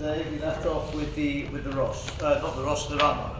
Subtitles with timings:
[0.00, 3.34] yesterday we left off with the with the Rosh, uh, not the Rosh, the Rambam.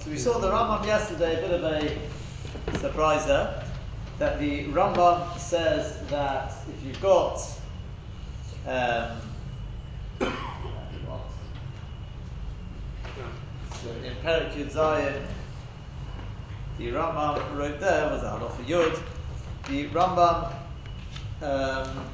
[0.00, 3.64] So we saw the Rambam yesterday, a bit of a surpriser,
[4.18, 7.40] that the Rambam says that if you've got
[8.66, 9.18] um,
[13.80, 15.22] so in Perik Yud Zayin,
[16.76, 19.02] the Rambam wrote there was a halacha Yud.
[19.68, 20.52] The Rambam
[21.42, 22.04] um,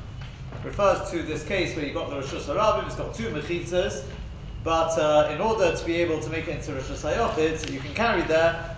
[0.62, 4.04] refers to this case where you've got the Rosh Hashanah, it's got two mechitzas,
[4.62, 7.80] but uh, in order to be able to make it into Rosh Hashanah, so you
[7.80, 8.76] can carry there,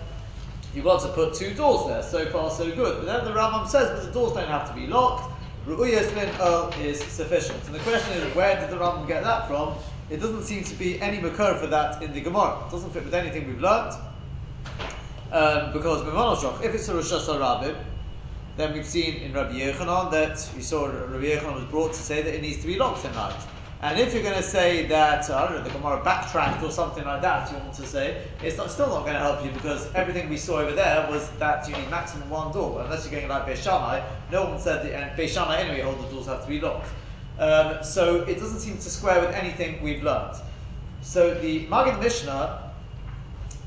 [0.73, 2.03] you've got to put two doors there.
[2.03, 2.97] So far, so good.
[2.97, 5.33] But then the Rambam says that the doors don't have to be locked.
[5.65, 7.61] Ru'uyas bin Earl is sufficient.
[7.65, 9.75] And the question is, where did the Rambam get that from?
[10.09, 12.63] It doesn't seem to be any makar for that in the Gemara.
[12.65, 13.95] It doesn't fit with anything we've learnt.
[15.31, 16.01] Um, because
[16.63, 17.75] if it's a Rishus HaRabim,
[18.57, 22.23] then we've seen in Rabbi Yechanan that we saw Rabbi Yechanan was brought to say
[22.23, 23.39] that it needs to be locked at night.
[23.81, 27.05] And if you're going to say that, I don't know, the Gemara backtracked or something
[27.05, 29.93] like that, you want to say, it's not, still not going to help you because
[29.93, 32.81] everything we saw over there was that you need maximum one door.
[32.81, 36.25] Unless you're going like Beishamai, no one said that, and Beishamai anyway, all the doors
[36.25, 36.89] have to be locked.
[37.37, 40.37] Um, so it doesn't seem to square with anything we've learned.
[41.01, 42.71] So the Maggid Mishnah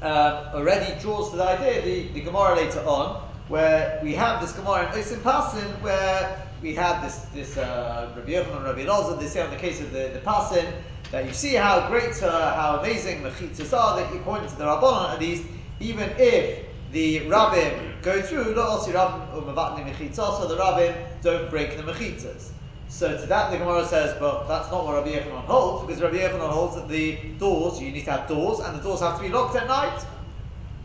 [0.02, 4.52] um, already draws to the idea, the, the Gemara later on, where we have this
[4.52, 9.18] Gemara in Osim Pasin, where we have this this uh, Rabbi Yochanan and Rabbi Elazar.
[9.18, 10.72] They say on the case of the, the Pasin
[11.10, 13.96] that you see how great, uh, how amazing mechitzas are.
[13.96, 15.42] That according to the Rabbanon, at least,
[15.80, 21.50] even if the rabbim go through, not also rabbim umavatni mechitzas, so the rabbim don't
[21.50, 22.50] break the mechitzas.
[22.88, 26.18] So to that the Gemara says, but that's not what Rabbi Yochanan holds, because Rabbi
[26.18, 29.22] Yochanan holds that the doors, you need to have doors, and the doors have to
[29.22, 30.04] be locked at night.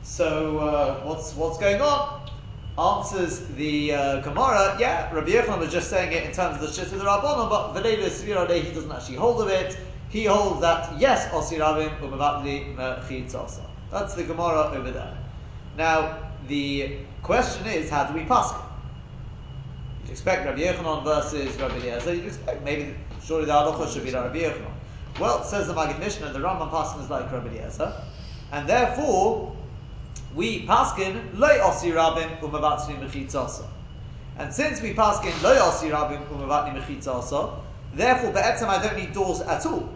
[0.02, 2.26] So uh, what's what's going on?
[2.78, 6.74] Answers the uh, Gemara, yeah, Rabbi Yochanan was just saying it in terms of the
[6.74, 9.78] shit of the Rabbanon, but Veleda Svirade, he doesn't actually hold of it.
[10.10, 13.62] He holds that, yes, Osirabim umavatli mechitzasa.
[13.92, 15.18] That's the Gemara over there.
[15.78, 16.18] Now,
[16.48, 18.58] the question is, how do we pass it?
[20.04, 24.12] You'd expect Rabbi Yochanan versus Rabbi Eliezer, you'd expect maybe, surely the halacha should be
[24.12, 24.72] Rabbi Yochanan.
[25.18, 28.04] Well, says the Maggid Mishnah, the Rambam passing is like Rabbi Eliezer,
[28.52, 29.55] and therefore,
[30.34, 33.66] we paskin loy osi rabim umavatni mechitzasa.
[34.38, 37.60] And since we paskin loy osi rabim umavatni mechitzasa,
[37.94, 39.90] therefore be'etzem I don't need doors at all.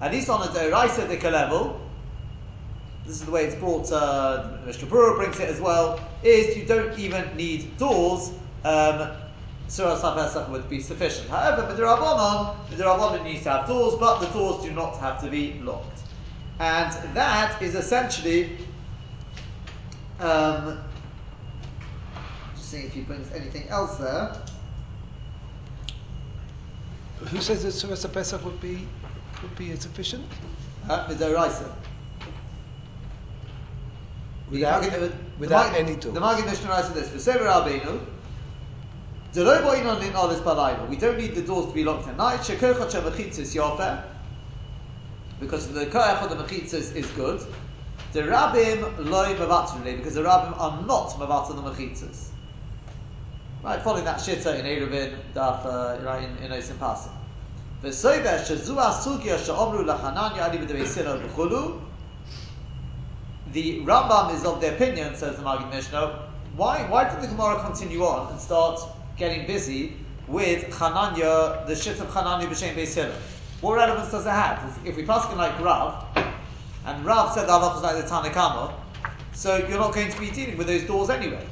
[0.00, 1.80] At least on a deraisa dika level,
[3.06, 4.88] this is the way it's brought, uh, Mr.
[4.88, 8.32] Brewer brings it as well, is you don't even need doors,
[8.64, 9.10] um,
[9.68, 11.28] Surah Pesach would be sufficient.
[11.28, 15.54] However, the Rabbanon needs to have doors, but the doors do not have to be
[15.62, 16.00] locked.
[16.60, 18.58] And that is essentially
[20.22, 20.78] um,
[22.54, 24.36] just seeing if he brings anything else there.
[27.18, 28.86] Who says that Surah Pesach would be
[29.42, 30.24] would be sufficient?
[30.88, 31.72] Uh, Midoraisa.
[34.50, 36.14] Without, the, without the, any tools.
[36.14, 38.00] The Maggid Mishnah writes this: "V'sever Rabbeinu,
[40.90, 42.40] we don't need the doors to be locked at night.
[45.40, 47.40] Because the koach of the mechitzas is good.
[48.12, 52.28] The rabbim loy mavatrile because the rabbim are not mavatal the mechitzas.
[53.62, 57.10] Right, following that shitta in Eruvin, daf uh, right in in Osim Pasim.
[57.82, 61.80] V'soiber shezu asugya she'omru lachananya ali b'deveisino b'chulu.
[63.52, 67.62] The Rambam is of the opinion, says the Maggid Mishnah, why why did the Gemara
[67.64, 68.78] continue on and start
[69.16, 69.96] getting busy
[70.28, 73.10] with Chananya, the shit of Chananya b'shem Beis
[73.62, 74.78] What relevance does it have?
[74.84, 76.04] If we pass it like Rav,
[76.86, 78.72] and Rav said the halach was like the Tanakama,
[79.32, 81.46] so you're not going to be dealing with those doors anyway.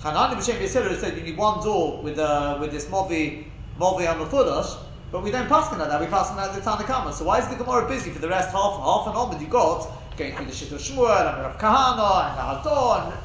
[0.00, 3.44] Hanani b'shem Yisrael said you need one door with uh, with this movi
[3.78, 4.76] movi on the fudash,
[5.12, 6.00] but we don't pass like that.
[6.00, 7.12] We pass like the Tanakama.
[7.12, 9.40] So why is the Gemara busy for the rest half half an onward?
[9.40, 13.16] You got going through the Shit of Shmuel and Rav Kahana and the Hadon,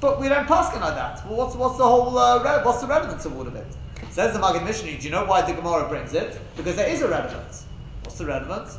[0.00, 1.26] but we don't pass like that.
[1.26, 3.66] Well, what's what's the whole uh, what's the relevance of all of it?
[4.10, 4.96] Says the Maggid Mishnah.
[4.96, 6.38] Do you know why the Gemara brings it?
[6.56, 7.66] Because there is a relevance.
[8.04, 8.78] What's the relevance?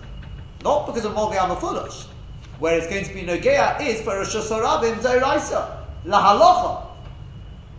[0.63, 2.07] Not because of Movi Amafulosh.
[2.59, 5.83] Where it's going to be Nogea is for Rishus HaRabim Zairaisa.
[6.05, 6.87] La Halacha.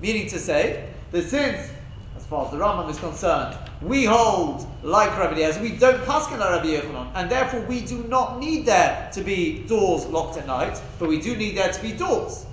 [0.00, 1.70] Meaning to say that since,
[2.16, 6.38] as far as the Rambam is concerned, we hold like Rabbi Eliezer, we don't paskin
[6.38, 10.46] like Rabbi Yochanan, and therefore we do not need there to be doors locked at
[10.46, 12.46] night, but we do need there to be doors.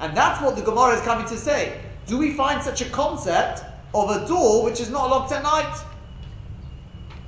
[0.00, 1.80] And that's what the Gemara is coming to say.
[2.06, 3.64] Do we find such a concept
[3.94, 5.84] of a door which is not locked at night?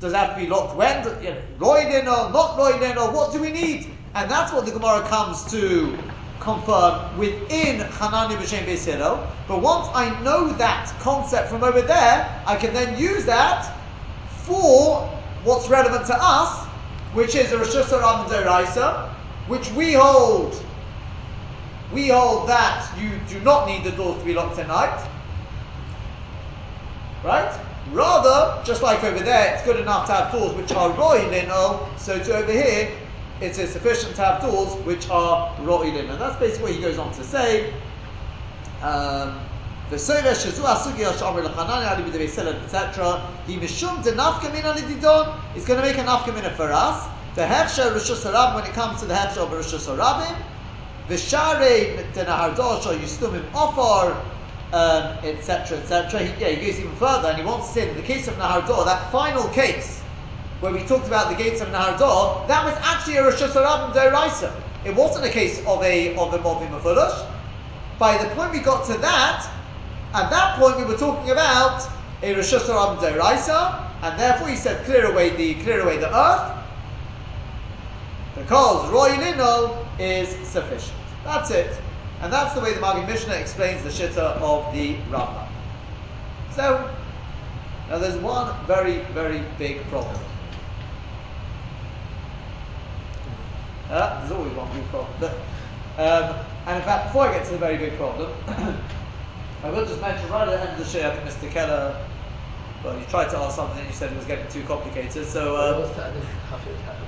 [0.00, 1.04] Does it have to be locked when?
[1.22, 3.94] You or not in or what do we need?
[4.14, 5.98] And that's what the Gemara comes to
[6.40, 8.86] confirm within Hanani B'Shem Beis
[9.46, 13.70] But once I know that concept from over there, I can then use that
[14.26, 15.02] for
[15.44, 16.66] what's relevant to us,
[17.12, 19.10] which is a Rishus HaRabim Deraisa,
[19.48, 20.64] which we hold.
[21.92, 25.06] We hold that you do not need the doors to be locked at night.
[27.22, 27.69] Right?
[27.86, 31.88] Rather, just like over there, it's good enough to have doors which are roy lino,
[31.96, 32.90] so to over here,
[33.40, 36.16] it is sufficient to have doors which are roy lino.
[36.16, 37.72] That's basically what he goes on to say.
[38.82, 39.40] Um,
[39.92, 40.12] etc.
[43.46, 43.60] Going
[45.78, 47.08] to make a nafkamina for us.
[47.34, 50.36] The hefsha rishus harab when it comes to the hefsha of rishus harabim.
[51.08, 54.16] V'sharei tenahardosh or yustumim ofar
[54.72, 56.20] etc., um, etc.
[56.20, 58.34] Et yeah, he goes even further and he wants to say that the case of
[58.34, 60.02] Nahar that final case
[60.60, 61.98] where we talked about the gates of Nahar
[62.46, 64.52] that was actually a Rishus HaRabim Doraisa.
[64.84, 67.26] It wasn't a case of a of a Movi Mafulush.
[67.98, 69.50] By the point we got to that,
[70.14, 71.82] at that point we were talking about
[72.22, 76.56] a Rishus HaRabim Doraisa, and therefore he said clear away the clear away the earth.
[78.36, 80.96] Because Roy Lino is sufficient.
[81.24, 81.82] That's it.
[82.20, 85.48] And that's the way the Maggid Mishnah explains the Shitta of the Rambam.
[86.54, 86.90] So,
[87.88, 90.20] now there's one very, very big problem.
[93.88, 95.32] Uh, there's always one big problem.
[95.98, 96.36] Um,
[96.66, 98.32] and in fact, before I get to the very big problem,
[99.64, 101.50] I will just mention right at the end of the show, think Mr.
[101.50, 101.96] Keller
[102.82, 105.26] well, you tried to ask something and you said it was getting too complicated.
[105.26, 105.90] So, um,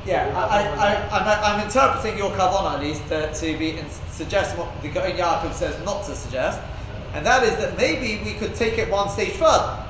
[0.04, 4.68] yeah, I, I, am interpreting your kavanah at least to, to be in, suggest what
[4.82, 6.60] the Gaon Yaakov says not to suggest,
[7.14, 9.86] and that is that maybe we could take it one stage further.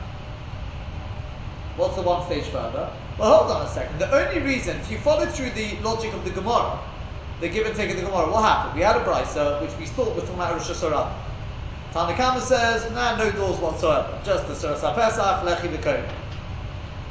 [1.76, 2.92] What's the one stage further?
[3.18, 3.98] Well, hold on a second.
[3.98, 6.78] The only reason, if you follow through the logic of the Gemara,
[7.40, 8.76] the give and take of the Gemara, what happened?
[8.76, 11.12] We had a brisa which we thought was talking about Rishus HaRabim.
[11.92, 16.08] Tanakama says, nah, no doors whatsoever, just the Surah Pesach, Lechi V'Kohen.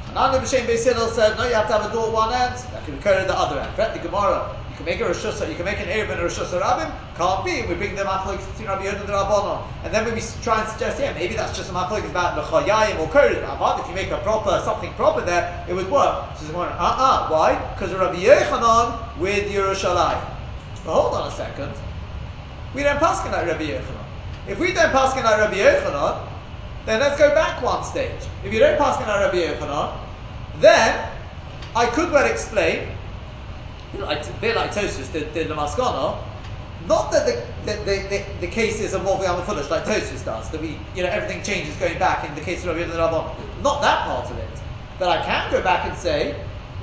[0.07, 3.05] Hanani B'Shem Beis said, no, you have to have a door at one end, Lechi
[3.05, 3.75] at the other end.
[3.75, 6.23] Vet the Gemara, you can make a Rosh you can make an Erev and a
[6.23, 9.61] Rishus HaRabim can't be, we bring the Machlokes between Rabbi Yehuda the Rabbanon.
[9.83, 12.97] And then when we try and suggest, yeah, maybe that's just a Machlokes about L'chayayim
[12.97, 16.35] or Kodesh, ah, but if you make a proper, something proper there, it would work.
[16.37, 17.53] So the Gemara, uh-uh, why?
[17.75, 20.25] Because Rabbi Yechanan with Yerushalayim.
[20.83, 21.71] But hold on a second.
[22.73, 24.10] We don't pass like Rabbi Yechanan.
[24.47, 26.27] If we don't pass like Rabbi Yochanan,
[26.85, 28.21] then let's go back one stage.
[28.43, 29.97] If you don't pass like Rabbi Yochanan,
[30.59, 31.11] then
[31.75, 32.87] I could well explain,
[33.93, 36.17] a bit like Tosfos did, did the Maskana,
[36.87, 40.59] not that the, the, the, the, case is a Morvi Foolish like Tosfos does, that
[40.59, 43.61] we, you know, everything changes going back in the case of Rabbi Yehuda.
[43.61, 44.61] Not that part of it.
[44.97, 46.35] But I can go back and say,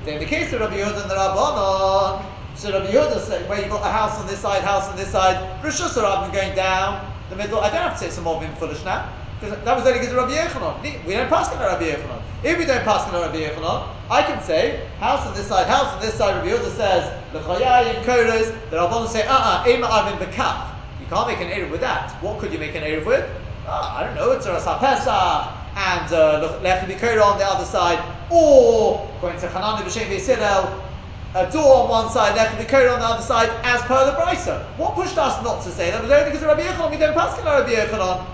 [0.04, 3.70] that in the case of Rabbi Yehuda the Rabbanon, so Rabbi Yehuda said, where you've
[3.70, 7.36] got the house on this side, house on this side, Rishus HaRabim going down, the
[7.36, 7.60] middle.
[7.60, 9.12] I don't have to say some more being foolish now.
[9.40, 11.04] Because that was only because of Rabbi Yechanan.
[11.06, 12.22] We don't pass on Rabbi Yechanan.
[12.42, 15.94] If we don't pass on Rabbi Yechanan, I can say, house on this side, house
[15.94, 20.75] on this side, Rabbi Yehuda says, L'chayayim koros, the Rabbanon say, uh-uh, ema avin bekaf.
[21.00, 22.12] You can't make an Erev with that.
[22.22, 23.30] What could you make an Erev with?
[23.66, 29.08] Oh, I don't know, it's a Pesach, and uh, Lech on the other side, or,
[29.16, 30.88] according to Hanan B'Shem V'Yisidel,
[31.34, 34.06] a door on one side, there can be code on the other side, as per
[34.06, 34.64] the brisa.
[34.78, 36.02] What pushed us not to say that?
[36.02, 36.90] was only because of Rabbi Yochanan.
[36.90, 38.26] We don't pass on Rabbi Yochanan.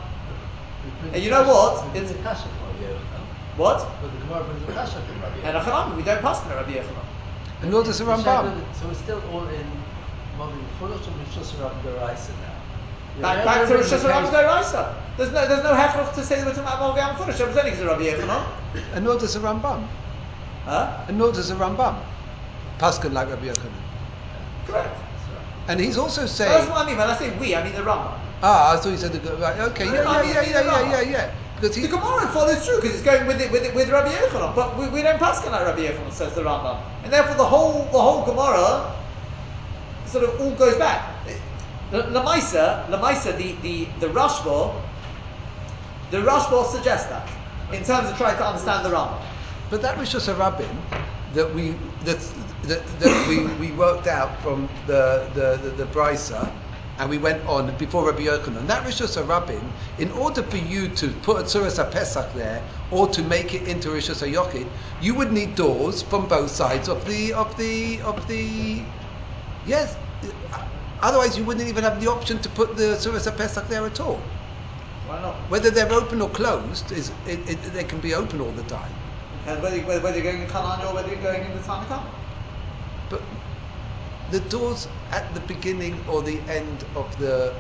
[1.13, 1.97] And you know what?
[1.97, 2.47] It's a kasha
[3.57, 3.79] What?
[4.01, 5.97] But the Gemara brings a kasha from Rabbi Yochanan.
[5.97, 7.05] We don't pass on Rabbi Yochanan.
[7.63, 8.63] And nor does the Rambam.
[8.75, 9.67] So we're still all in
[10.39, 13.23] Mobi Fulosh and Rishus HaRabim Deraisa now.
[13.23, 14.95] Back, back to Rishus HaRabim Deraisa.
[15.17, 17.41] There's no, there's no hechrof to say that we're talking about Mobi Fulosh.
[17.41, 18.47] It was only because of Rabbi Yochanan.
[18.95, 19.89] And nor does the Rambam.
[20.65, 21.05] Huh?
[21.09, 22.01] And nor does the Rambam.
[22.85, 23.81] Paskin like Rabbi Yochanan.
[24.67, 25.01] Correct.
[25.69, 26.53] And he's also saying.
[26.53, 26.99] That's what I mean.
[26.99, 28.21] When I say we, I mean the Rambam.
[28.43, 29.59] Ah, I thought you said the right.
[29.73, 31.31] Okay, yeah, yeah, yeah, yeah, yeah, yeah, yeah.
[31.57, 34.55] Because the Gemara follows through because it's going with it with it with Rabbi Yochanan,
[34.55, 37.85] but we, we don't pass like Rabbi Yochanan says the Rambam, and therefore the whole
[37.91, 38.93] the whole Gemara
[40.05, 41.25] sort of all goes back.
[41.91, 44.77] Lamaisa, Lamaisa, the the the Rashba,
[46.11, 47.27] the Rashba suggests that
[47.73, 49.25] in terms of trying to understand the Rambam.
[49.71, 50.69] But that was just a rabbin
[51.33, 51.71] that we
[52.05, 52.21] that
[52.69, 56.53] that, that we, we worked out from the the the, the brisa,
[56.99, 58.67] and we went on before Rabbi Yochanan.
[58.67, 59.73] That was just a rabbin.
[59.99, 63.89] In order for you to put a tzuras pesach there, or to make it into
[63.89, 64.67] Rishus Yochid,
[65.01, 68.85] you would need doors from both sides of the of the of the
[69.65, 69.97] yes.
[71.01, 74.23] Otherwise, you wouldn't even have the option to put the tzuras pesach there at all.
[75.07, 75.51] Why not?
[75.51, 78.95] Whether they're open or closed is it, it, they can be open all the time.
[79.47, 82.24] And whether, whether, whether you're going in Kanan or whether you're going in the Tanakh.
[84.35, 87.55] The doors at the beginning or the end of the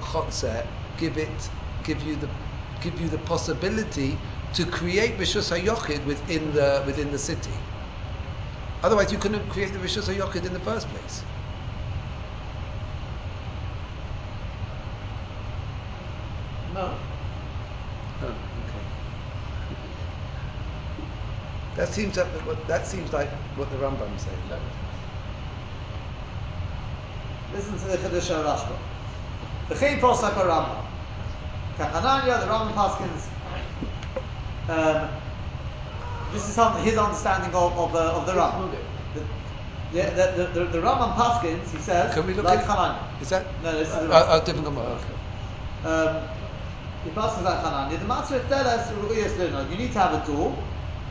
[0.00, 1.50] chotzer give it,
[1.82, 2.30] give you the,
[2.78, 4.20] give you the possibility
[4.52, 7.58] to create Rishus HaYochid within the, within the city.
[8.84, 11.24] Otherwise, you couldn't create the Rishus Yochid in the first place.
[16.72, 17.00] No.
[18.22, 18.84] Oh, okay.
[21.74, 24.38] That seems that, what, that seems like what the Rambam's saying.
[27.54, 28.76] Listen to the Chiddush of Rashba.
[29.68, 30.84] The Chaim Posach or Rambam.
[31.78, 33.28] Kachananya, the Rambam Paskins.
[34.68, 35.08] Um,
[36.32, 38.70] this is how, his understanding of, of, uh, of the Rambam.
[39.14, 39.22] The,
[39.92, 43.20] yeah, the, the, the, the Rambam Paskins, he says, Can we look like at- Chananya.
[43.20, 43.44] Is that?
[43.62, 44.26] No, this is the Oh, Rambam.
[44.28, 44.86] oh, different Gemara.
[44.86, 45.88] Okay.
[45.88, 46.28] Um,
[47.04, 47.98] he passes like Chananya.
[47.98, 50.56] The Matzah tell us, Ru'uyas Lino, you need to have a door,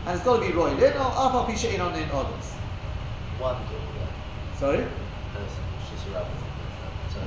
[0.07, 2.51] and it's got to be Roy Lino, Alpha Pisha in on in others.
[3.37, 4.57] One door, yeah.
[4.59, 4.85] Sorry?
[6.01, 6.33] It's just a rabbit.
[7.13, 7.19] So,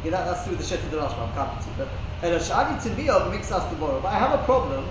[0.00, 1.68] Okay, that, that's through the shit of the Rashba, I'm to.
[1.76, 1.88] But
[2.22, 4.00] Eloshani Tamiyah makes us tomorrow.
[4.00, 4.84] But I have a problem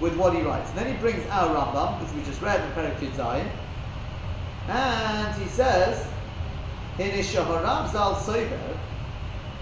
[0.00, 0.68] with what he writes.
[0.70, 3.48] And then he brings our Rambam, which we just read in Perek Yud Zayin,
[4.68, 6.04] and he says,
[6.96, 8.76] Hine Shaharab Zal Soiber,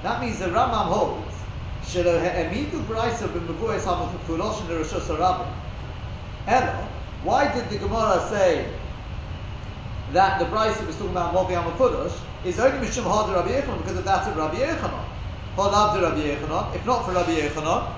[0.03, 1.35] that means the Rambam holds,
[1.83, 5.53] Shelo He'emidu Braisa B'Mevues HaMukulosh in the Rishus HaRabim.
[6.47, 6.89] Elo,
[7.23, 8.67] why did the Gemara say
[10.13, 13.97] that the Brisa was talking about Mobi Amakudosh is only Mishum Hod Rabbi Yechanan because
[13.97, 15.05] of that of Rabbi Yechanan.
[15.57, 16.75] Hod Abdu Rabbi Yechanan.
[16.77, 17.93] If not for Rabbi Yechanan,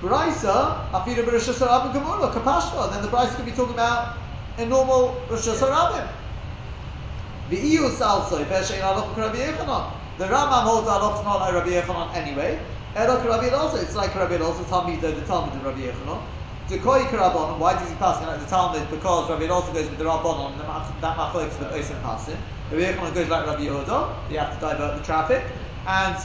[0.00, 2.90] Brisa Afidu Rishus HaRabim Gemara Kapashva.
[2.92, 4.18] Then the Brisa could be talking about
[4.58, 6.08] a normal Rishus HaRabim.
[7.48, 9.92] The EU Salso Peshein Alok Rabbi Yechanan.
[10.18, 12.58] The Rambam holds Alok's not like Rabbi Yechanan anyway.
[12.96, 16.22] Elok Rabbi Elazar, it's like Rabbi Elazar, Talmud, the Talmud of Rabbi Yechanan.
[16.68, 18.88] Why does he pass like the Talmud?
[18.88, 20.64] Because Rabbi also goes with the Rabbanon, the
[21.00, 22.38] that machlokes with Osim Pasim.
[22.70, 25.44] Rabbi Yechanan goes like Rabbi Yehuda, you have to divert the traffic,
[25.86, 26.16] and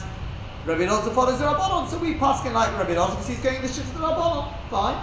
[0.64, 3.60] Rabbi Elazar follows the Rabbanon, so we pass him like Rabbi Elazar because he's going
[3.60, 4.68] the shit of the Rabbanon.
[4.70, 5.02] Fine.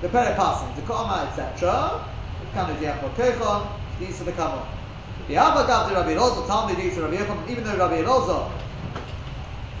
[0.00, 2.06] The Pere passing, the Kama, etc.
[2.52, 4.68] Kind of Yachol Kechon, these are the Kama.
[5.26, 8.52] The Abba to Rabbi Elazar, Talmud is Rabbi Yechanan, even though Rabbi Elazar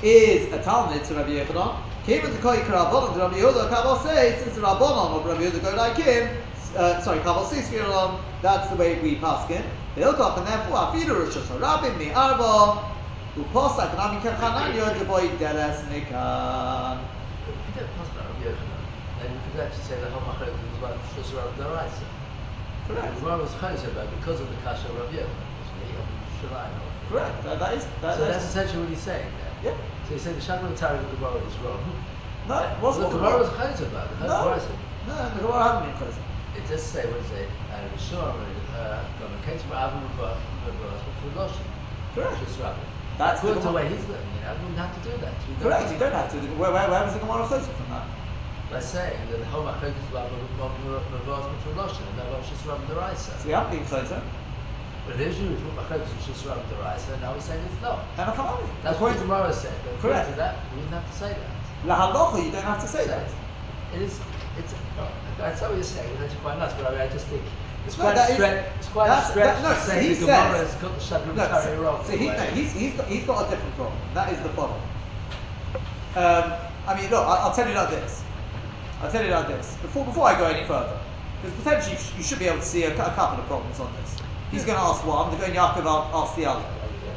[0.02, 4.42] is a Talmud to Rabbi Yechanan, came into Koi Karabbanon to Rabbi Yehuda, Kabbalah says,
[4.42, 6.36] since the Rabbanon of Rabbi Yehuda go like him,
[6.76, 9.62] uh, sorry, Kabbalah says Kiran, that's the way we pass him.
[9.94, 12.82] Hilkach, and therefore, Afidu Rishus HaRabim, Mi Arba,
[13.36, 16.98] Uposak, Nami Kachananya, Deboy Deles Nikan.
[17.46, 18.82] if you don't pass that Rabbi Yochanan,
[19.22, 21.54] then you could actually say the whole machlok was about Shus Rav.
[22.88, 23.14] Correct.
[23.14, 25.94] The Gemara was chayzer about because of the kasha of Rabbi Yochanan, wasn't he?
[25.94, 26.82] Of Shalayim.
[27.08, 27.44] Correct.
[27.44, 29.30] That, that is, that, So that that's essentially what he's saying.
[29.62, 29.76] Yeah.
[30.08, 32.04] So he's saying the Shagman Tari of the Gemara is wrong.
[32.48, 33.16] No, it wasn't the.
[33.18, 34.18] Gemara was chayzer about it.
[34.20, 34.78] No, Chayzer said.
[35.06, 36.18] no, the Gemara hadn't been close.
[36.54, 37.48] It does say, what is it?
[37.70, 38.36] Uh, uh, and Rishon,
[39.18, 41.70] Gomer, Kate Rabbi Mavos, but for Loshin.
[42.14, 42.40] Correct.
[42.44, 42.76] Just Rabbi.
[43.16, 43.88] That's the According to the Gemara.
[43.88, 45.34] way he's looking, you know, we wouldn't have to do that.
[45.48, 46.38] We Correct, you don't have to.
[46.60, 48.06] Where, where, where was the Gemara closer from that?
[48.68, 52.84] By saying that the whole machlokes is about Mavos before Loshin, and not just Rabbi
[52.84, 53.38] Deraisa.
[53.38, 54.20] So we haven't been closer.
[54.20, 54.41] But originally we
[55.06, 58.04] thought machlokes was just Rabbi Deraisa, and now we're saying it's not.
[58.18, 58.68] And a Chanami.
[58.82, 59.72] That's what the Gemara said.
[59.84, 60.30] But according Correct.
[60.30, 61.86] to that, we didn't have to say that.
[61.86, 63.26] La halacha, you don't have to say that.
[63.94, 64.20] It is.
[64.58, 64.74] It's.
[65.38, 66.16] That's what you're saying.
[66.20, 67.42] That's quite nice, but I mean, I just think
[67.86, 68.66] it's No, quite a is- stretch.
[68.78, 70.74] It's quite a stretch that- no, to so say he the says- has
[71.10, 72.04] got the No, so, wrong.
[72.04, 73.98] so he, no, he's, he's, got, he's got a different problem.
[74.14, 74.80] That is the problem.
[76.14, 76.52] Um,
[76.86, 78.22] I mean, look, I, I'll tell you like this.
[79.00, 79.76] I'll tell you like this.
[79.82, 80.96] Before, before I go any further,
[81.42, 84.16] because potentially you should be able to see a, a couple of problems on this.
[84.52, 86.64] He's going to ask one, the Gaon Yaakov asks the other.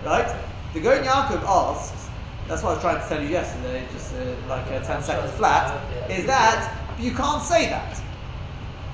[0.03, 0.35] Right?
[0.73, 2.09] The Gaon Yaakov asks,
[2.47, 5.31] that's what I was trying to tell you yesterday, just uh, like uh, 10 seconds
[5.33, 5.75] flat,
[6.09, 8.01] is that you can't say that.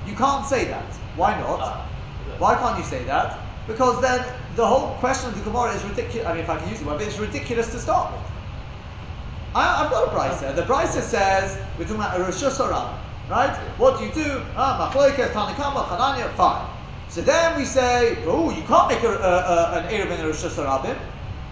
[0.06, 0.92] You can't say that.
[1.16, 1.60] Why not?
[1.62, 1.88] Ah.
[2.38, 3.38] Why can't you say that?
[3.68, 6.26] Because then the whole question of the Gemara is ridiculous.
[6.26, 8.30] I mean, if I can use the word, but it's ridiculous to start with.
[9.54, 10.56] I, I've got a brisa.
[10.56, 12.42] The brisa says we're talking about a Rosh
[13.28, 13.56] right?
[13.78, 14.42] What do you do?
[14.56, 16.66] Ah, machloikas, tanikama, chananya, fine.
[17.12, 20.30] So then we say, oh, you can't make a, a, a, an eruv in a
[20.30, 20.98] Rishus HaRabim,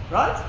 [0.09, 0.43] right?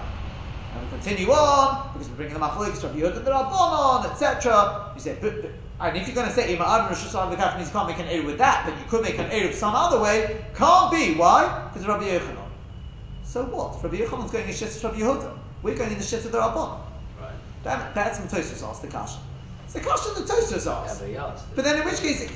[0.74, 4.94] And we continue on because we're bringing the machloikas from Yud and the Rabbanon, etc.
[4.96, 5.52] You say, but, but,
[5.82, 8.00] and if you're going to say Ima Adam Rishus HaRabim V'Kach means you can't make
[8.00, 10.46] an eruv with that, but you could make an eruv some other way.
[10.56, 11.16] Can't be.
[11.16, 11.68] Why?
[11.74, 12.48] Because Rabbi Yochanan.
[13.26, 13.84] So what?
[13.84, 15.38] Rabbi Yochanan's going in shit of Rabbi Yehuda.
[15.62, 16.80] We're going in the shit of the Rabbanon.
[17.20, 17.34] Right.
[17.64, 19.20] That, that's when Tosfos asked the kasha.
[19.66, 21.56] It's the kasha that Tosfos Yeah, but.
[21.58, 22.32] But then in which case, the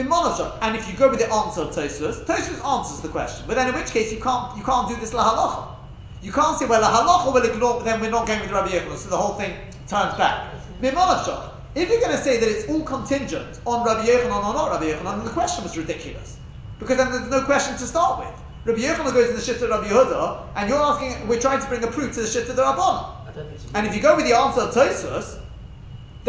[0.00, 3.44] and if you go with the answer of Tosfos, Tosfos answers the question.
[3.46, 5.74] But then in which case you can't you can't do this la halacha.
[6.22, 8.96] You can't say well la halacha will ignore, then we're not going with Rabbi Yehuda,
[8.96, 9.52] so the whole thing
[9.88, 10.54] turns back.
[10.80, 11.52] Mimonasha.
[11.74, 14.86] If you're going to say that it's all contingent on Rabbi Yechanan or not Rabbi
[14.86, 16.38] Yechanan, then the question was ridiculous.
[16.78, 18.34] Because then there's no question to start with.
[18.64, 21.66] Rabbi Yechanan goes to the shit of Rabbi Yehuda, and you're asking, we're trying to
[21.66, 23.28] bring a proof to the shit of the Rabbanon.
[23.28, 25.40] I don't think And if you go with the answer of Tosfos,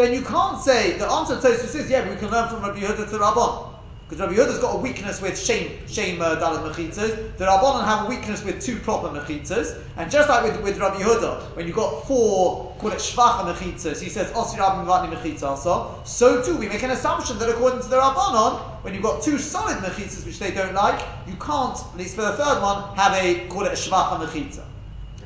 [0.00, 2.80] then you can't say the answer of Tosfos is yeah, we can learn from Rabbi
[2.80, 3.70] Yehuda to Rabban.
[4.08, 7.36] Because Rabbi Yehuda's got a weakness with shame, shame uh, dalad mechitzas.
[7.36, 9.78] The Rabbanon have a weakness with two proper mechitzas.
[9.96, 14.02] And just like with, with Rabbi Yehuda, when you've got four, call it shvacha mechitzas,
[14.02, 16.00] he says osi rabbi also.
[16.04, 19.38] So too, we make an assumption that according to the Rabbanon, when you've got two
[19.38, 23.12] solid mechitzas which they don't like, you can't, at least for the third one, have
[23.12, 24.64] a, call it a shvacha mechitza.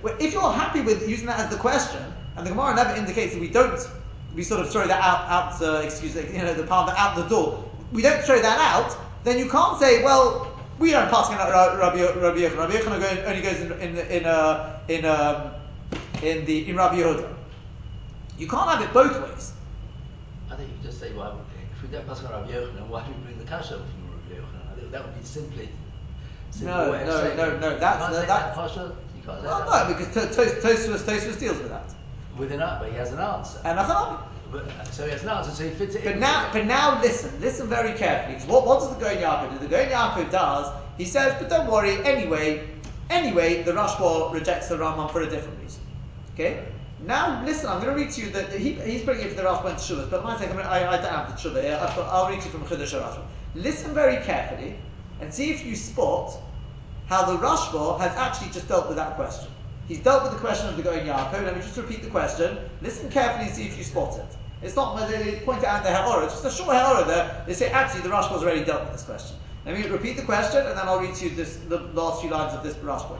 [0.02, 2.02] Well, if you're happy with using that as the question,
[2.36, 3.80] and the Gemara never indicates that we don't,
[4.34, 7.16] we sort of throw that out, out uh, excuse me, you know, the palm out
[7.16, 7.64] the door.
[7.92, 8.96] We don't throw that out.
[9.24, 11.76] Then you can't say, well, we don't pass on Rabbi
[12.20, 12.56] Rabbi Yochanan.
[12.58, 15.50] Rabbi Yochanan only goes in in in uh, in um,
[16.22, 17.32] in the in Rabbi Yehuda.
[18.38, 19.52] You can't have it both ways.
[20.50, 21.40] I think you just say, well,
[21.76, 24.40] if we don't pass on Rabbi Yochanan, why do we bring the kasha from Rabbi
[24.42, 24.72] Yochanan?
[24.72, 25.68] I think that would be simply.
[26.50, 28.56] simple No, no, no, no, You that's- can't no, that-.
[28.56, 29.88] You can't say Well, that.
[29.88, 31.94] no, because to- to- Tosfos Tosfos deals with that.
[32.38, 33.60] With an but he has an answer.
[33.64, 33.78] And.
[34.52, 36.20] But, so he has an answer, so he fits it But in.
[36.20, 38.38] now, but now listen, listen very carefully.
[38.48, 39.66] What, what does the Gaon Yaakov do?
[39.66, 42.68] The Gaon Yaakov does, he says, but don't worry, anyway,
[43.10, 45.80] anyway, the Rashba rejects the Rambam for a different reason.
[46.34, 46.64] Okay?
[47.04, 49.42] Now, listen, I'm going to read to you that he, he's bringing it for the
[49.42, 51.78] Rashba and Teshuvas, but my second, I, I don't have the Teshuvah here.
[51.80, 53.24] I've got, I'll read to you from Chiddush Rashba.
[53.56, 54.76] Listen very carefully
[55.20, 56.36] and see if you spot
[57.06, 59.50] how the Rashba has actually just dealt with that question.
[59.88, 61.44] He's dealt with the question of the Gaon Yaakov.
[61.44, 62.58] Let me just repeat the question.
[62.80, 64.36] Listen carefully and see if you spot it.
[64.62, 67.44] It's not they point out in the Ha'orah, it's just a short Ha'orah there.
[67.46, 69.36] They say, actually, the Rashba's already dealt with this question.
[69.66, 72.30] Let me repeat the question, and then I'll read to you this, the last few
[72.30, 73.18] lines of this Rashba.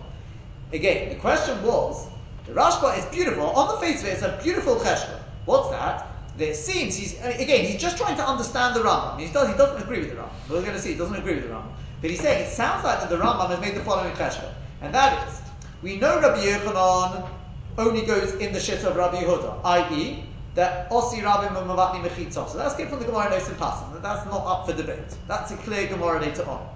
[0.73, 2.07] Again, the question was,
[2.47, 3.45] the Rashba is beautiful.
[3.51, 5.21] On the face of it, it's a beautiful cheshbon.
[5.45, 6.07] What's that?
[6.39, 9.21] That It seems he's again he's just trying to understand the Rambam.
[9.21, 10.33] He does he doesn't agree with the Rambam.
[10.51, 11.71] We're going to see he doesn't agree with the Rambam.
[12.01, 14.53] But he's saying it sounds like that the Rambam has made the following cheshbon,
[14.83, 15.44] and that is
[15.85, 17.29] we know Rabbi Yochanan
[17.77, 20.25] only goes in the shit of Rabbi Yehuda, i.e.
[20.55, 22.49] that Osi Rabbi Mavatni Mechitzah.
[22.49, 24.01] So that's good from the Gemara Nosim Pasim.
[24.01, 25.15] That's not up for debate.
[25.29, 26.67] That's a clear Gemara later on.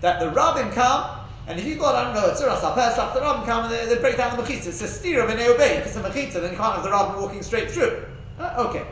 [0.00, 3.46] That the Rabbim come, and if you've got, I don't know, Tzuras HaPesach, the Rabbim
[3.46, 4.66] come and they, they break down the Mechitzah.
[4.66, 5.76] It's a steer of an obey.
[5.76, 8.06] It's a Mechitzah, then you can't have the Rabbim walking straight through.
[8.40, 8.84] Uh, okay.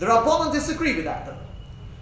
[0.00, 1.36] The Rabbanon disagree with that though.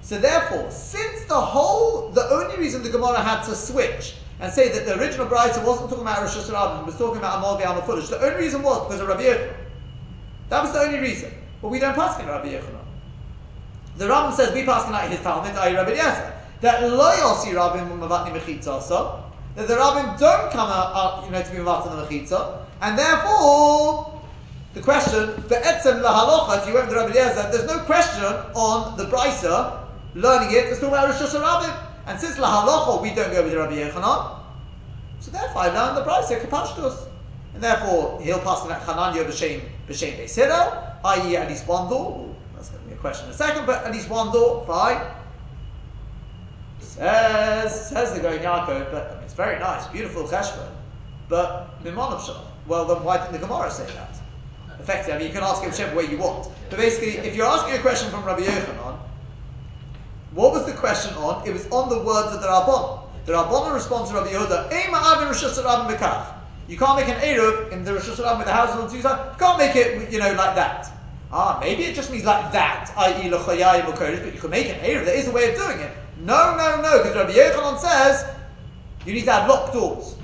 [0.01, 4.71] So therefore, since the whole, the only reason the Gemara had to switch and say
[4.71, 7.83] that the original Brisa wasn't talking about Rishus HaRabim, it was talking about Amal V'Al
[7.83, 9.55] Fulish, the only reason was because of Rabbi Yochanan.
[10.49, 11.33] That was the only reason.
[11.61, 12.85] But we don't pass in Rabbi Yochanan.
[13.99, 15.75] The Rambam says we pass in his Talmud, i.e.
[15.75, 19.23] Rabbi Eliezer, that lo yosi Rabbim Mavatni Mechitza so,
[19.57, 24.23] that the Rabbim don't come out, out you know, to be Mavatni Mechitza, and therefore
[24.73, 28.25] the question, the etzem lahalocha, if you went to Rabbi Eliezer, there's no question
[28.55, 30.67] on the brisa learning it.
[30.67, 31.90] It's talking about Rishus HaRabim.
[32.11, 34.41] And since lahalocha we don't go with Rabbi Yochanan,
[35.21, 37.07] so therefore I learned the brisa kapashtus,
[37.55, 41.37] and therefore he'll pass on Chananya b'shem b'shem beis Hillel, i.e.
[41.37, 42.35] at least one door.
[42.57, 45.01] That's going to be a question in a second, but at least one door, fine.
[46.81, 50.69] Says says the Gaon Yaakov, but I mean, it's very nice, beautiful cheshbon,
[51.29, 52.43] but mimonov shalom.
[52.67, 54.17] Well, then why didn't the Gemara say that?
[54.81, 56.49] Effectively, I mean, you can ask him whichever way you want.
[56.71, 58.99] But basically, if you're asking a question from Rabbi Yochanan,
[60.33, 61.47] what was the question on?
[61.47, 63.03] It was on the words of the Rabbanon.
[63.25, 64.71] The Rabbanon responds to Rabbi Yehuda.
[66.69, 68.97] You can't make an Eruv in the Rosh with the houses on two.
[68.97, 70.93] You can't make it, you know, like that.
[71.33, 73.31] Ah, maybe it just means like that, i.e.
[73.31, 75.05] l'chayayim kodesh, but you can make an Eruv.
[75.05, 75.93] There is a way of doing it.
[76.19, 78.25] No, no, no, because Rabbi Yochanan says
[79.05, 80.17] you need to have locked doors.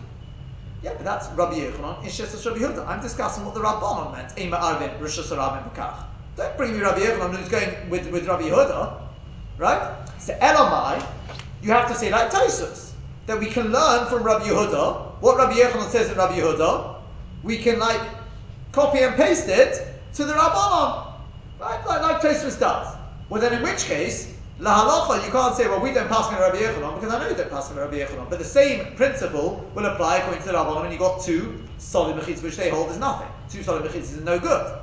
[0.82, 2.86] Yeah, but that's Rabbi Yochanan in Shesas Rabbi Yehuda.
[2.86, 4.38] I'm discussing what the Rabbanon meant.
[4.38, 5.74] Ema arvin Rishus HaRabim.
[6.36, 9.05] Don't bring me Rabbi Yochanan who's going with, with Rabbi Yehuda.
[9.58, 9.96] Right?
[10.18, 11.04] So Elamai,
[11.62, 12.92] you have to say like Tosfos,
[13.26, 16.96] that we can learn from Rabbi Yehuda, what Rabbi Yochanan says in Rabbi Yehuda,
[17.42, 18.00] we can like
[18.72, 21.12] copy and paste it to the Rabbanon.
[21.58, 21.86] Right?
[21.86, 22.96] Like, like Tosfos does.
[23.28, 26.40] Well then in which case, La halacha, you can't say, well, we don't pass on
[26.40, 28.30] Rabbi Yochanan, because I know you don't pass on Rabbi Yochanan.
[28.30, 32.42] But the same principle will apply according to the Rabbanon you've got two solid mechitzas,
[32.42, 33.28] which they hold is nothing.
[33.50, 34.78] Two solid mechitzas is no good.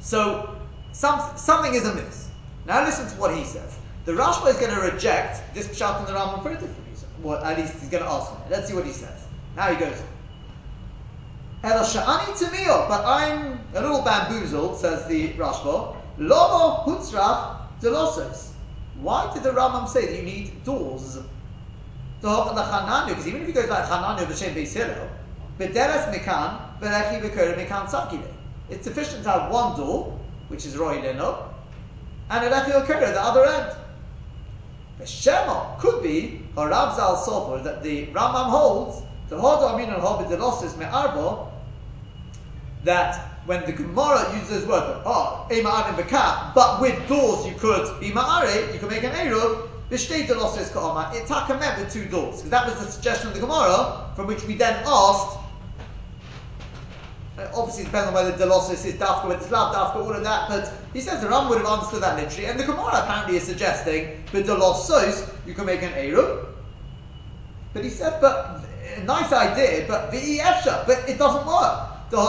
[0.00, 0.56] So,
[0.92, 2.23] some, something is amiss.
[2.66, 3.76] Now listen to what he says.
[4.04, 6.58] The Rashba is going to reject this pshat in the Rambam for a.
[7.22, 8.40] Well, at least he's going to ask him.
[8.50, 9.24] Let's see what he says.
[9.56, 9.96] Now he goes.
[11.62, 15.96] Ela sha'ani tamio, but I'm a little bamboozled, says the Rashba.
[16.18, 18.50] Lomo hutzrach delosos.
[19.00, 21.18] Why did the Rambam say that you need doors?
[22.20, 25.08] Because even if he goes like Chananya b'shem beis Hillel,
[25.58, 28.22] b'deres mikan v'lechi v'kore mikan.
[28.70, 31.02] It's sufficient to have one door, which is roy
[32.30, 33.76] and a lechi v'kore the other end.
[34.98, 40.00] The Shema could be Harav Zal Sofer that the Rambam holds the Hodo Amin and
[40.00, 41.50] Hobbit Delosis Me'arbo
[42.84, 48.00] that when the Gemara uses words, oh, Ema Amin Bekat, but with doors you could
[48.00, 52.36] be Ma'are, you could make an Eruv, B'shtei Delosos Ka'oma, it takamet with two doors.
[52.36, 55.38] Because that was the suggestion of the Gemara, from which we then asked,
[57.38, 60.48] uh, obviously depends on whether Delosos is Dafka, whether it's Lav Dafka, all of that,
[60.48, 63.44] but he says the Ram would have understood that literally, and the Gemara apparently is
[63.44, 66.46] suggesting, but Delosos, you can make an Eruv,
[67.72, 68.64] but he said, but
[69.04, 70.40] nice idea, but the
[70.86, 71.90] but it doesn't work.
[72.10, 72.20] But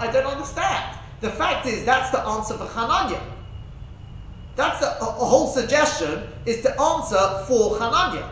[0.00, 0.98] I don't understand.
[1.20, 3.20] The fact is that's the answer for Chananya.
[4.56, 8.28] That's a, a whole suggestion is the answer for Chananya.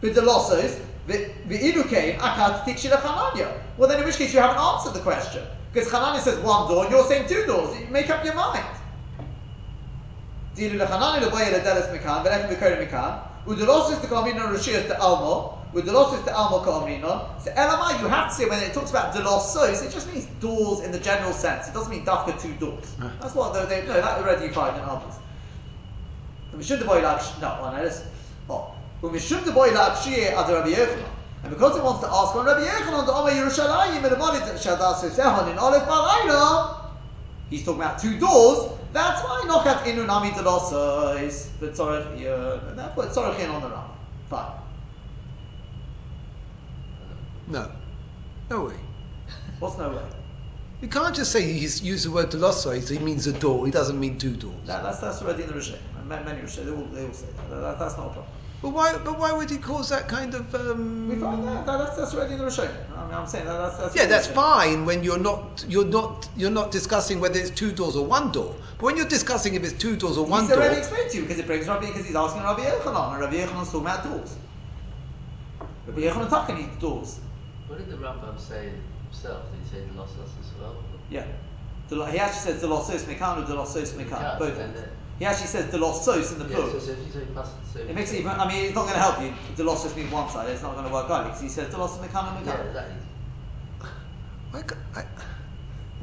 [0.00, 0.78] But the losses,
[1.10, 3.60] the ilukain akat tikshira Chananya.
[3.76, 5.44] Well then in which case you haven't answered the question.
[5.72, 7.78] Because Chananya says one door and you're saying two doors.
[7.78, 8.64] You make up your mind.
[10.54, 13.22] Dilu lechananya levoye ledeles mekan, v'lechem v'korim mekan.
[13.46, 15.58] Udelosis the kamina rishiyas the almo.
[15.72, 17.42] With delosis the almo kamina.
[17.42, 20.26] So elamai ah, you have to say when it talks about delosos, it just means
[20.40, 21.68] doors in the general sense.
[21.68, 22.94] It doesn't mean dafka two doors.
[23.00, 23.12] Ah.
[23.20, 25.14] That's what they, they no that already you find in others.
[26.54, 28.02] Umishum devoy laksh no one else.
[29.02, 29.12] And
[31.50, 35.00] because it wants to ask on Rabbi Yochanan the Omer Yerushalayim and the Molit Shadas
[35.00, 36.90] Sehon in Aleph Balayla,
[37.48, 38.72] he's talking about two doors.
[38.92, 43.84] That's why Nochat Inu Nami Delosos, but Tzorech and therefore it's Tzorech on the Ram.
[44.28, 44.52] Fine.
[47.48, 47.72] No.
[48.50, 48.74] No way.
[49.60, 50.02] What's no way?
[50.82, 53.98] You can't just say he's used the word Delosos, he means a door, he doesn't
[53.98, 54.54] mean two doors.
[54.66, 55.78] That, that's, that's already in the Rishonim.
[56.06, 57.60] Many Rishonim, they all, they all say that.
[57.60, 57.78] that.
[57.78, 58.26] That's not a problem.
[58.62, 58.98] But why?
[58.98, 60.54] But why would he cause that kind of?
[60.54, 61.08] Um...
[61.08, 62.70] We find that, that that's, that's already in the Rishonim.
[62.94, 66.28] I mean, I'm saying that, that's, that's Yeah, that's fine when you're not you're not
[66.36, 68.54] you're not discussing whether it's two doors or one door.
[68.78, 71.10] But when you're discussing if it's two doors or one door, He's door, already explained
[71.10, 73.80] to you because it brings Rabbi because he's asking Rabbi Yochanan and Rabbi Yochanan's talking
[73.80, 74.36] about doors.
[75.86, 77.20] Rabbi Yochanan talking needs doors.
[77.66, 78.68] What did the Rambam say
[79.04, 79.50] himself?
[79.52, 80.76] Did he say the losses as well?
[81.08, 81.24] Yeah.
[81.88, 84.10] Del- He actually says Delosos Mekan or the Mekan.
[84.10, 84.58] Mekan, Both.
[85.20, 86.72] And then- He actually says Delosos in the Yeah, plural.
[86.72, 88.82] so, so if you say past, so It makes it even, I mean, it's not
[88.88, 89.32] going to help you.
[89.56, 92.36] Delosos means one side, it's not going to work either because he says Delosos Mekan
[92.36, 92.66] and Yeah, Mekan.
[92.68, 92.94] exactly.
[94.52, 95.04] I, ca- I, I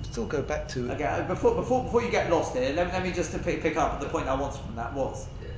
[0.04, 3.04] still go back to Okay, uh, before, before, before you get lost here, let, let
[3.04, 5.26] me just to pick, pick up the point I wanted from that was.
[5.42, 5.50] Yeah.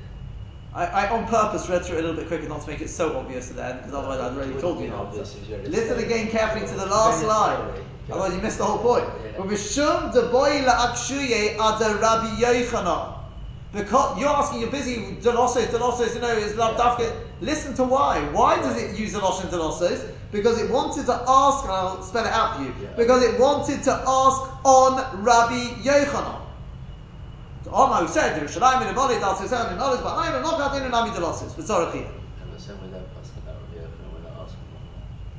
[0.74, 2.89] I, I on purpose read through it a little bit quicker not to make it
[2.89, 5.08] so obvious at the end because otherwise I'd already told you the answer.
[5.22, 7.86] Obvious if you Listen again carefully to the last you read it line.
[8.12, 9.06] Otherwise you missed the whole point.
[9.24, 9.41] Yeah.
[9.43, 13.09] Ubishum de boy la akshuye ada Rabbi Yochanan.
[13.71, 15.15] Because you're asking, you're busy.
[15.21, 17.15] Delosos, delosos, you know, is love dafka.
[17.39, 18.19] Listen to why.
[18.32, 20.12] Why does it use delosos and delosos?
[20.32, 22.73] Because it wanted to ask, and I'll spell it out for you.
[22.82, 22.89] Yeah.
[22.95, 26.41] Because it wanted to ask on Rabbi Yochanan.
[27.65, 30.41] So Omar who said, Yerushalayim in the body, that's his own knowledge, but I don't
[30.41, 31.55] know how to nami delosos.
[31.55, 34.82] But sorry, And we're saying we don't pass that Rabbi Yochanan, we're not asking one.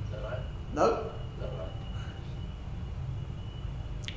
[0.05, 0.43] Is that right?
[0.75, 0.85] No.
[0.85, 1.75] Is that right?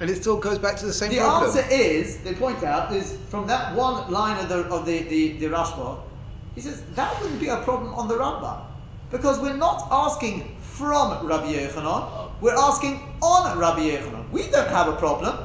[0.04, 1.54] And it still goes back to the same The problem.
[1.54, 5.00] The answer is, they point out, is from that one line of the of the,
[5.04, 5.98] the, the Rashba,
[6.56, 8.66] he says that wouldn't be a problem on the Rambam.
[9.12, 14.30] Because we're not asking from Rabbi Yochanan, we're asking on Rabbi Yochanan.
[14.32, 15.38] We don't have a problem.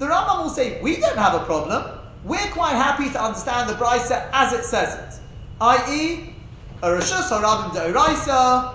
[0.00, 1.84] The Rambam will say we don't have a problem.
[2.24, 5.20] We're quite happy to understand the Brisa as it says it.
[5.60, 6.34] I.e.,
[6.82, 8.74] a Rishus HaRabim De'oraisa,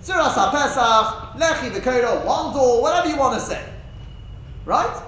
[0.00, 3.60] Tzuras HaPesach, Lechi V'Koiro, one door, whatever you want to say.
[4.64, 5.02] Right?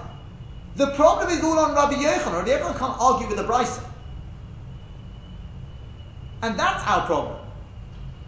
[0.75, 2.33] The problem is all on Rabbi Yochanan.
[2.33, 3.83] Rabbi Yochanan can't argue with the Brisa.
[6.41, 7.37] And that's our problem.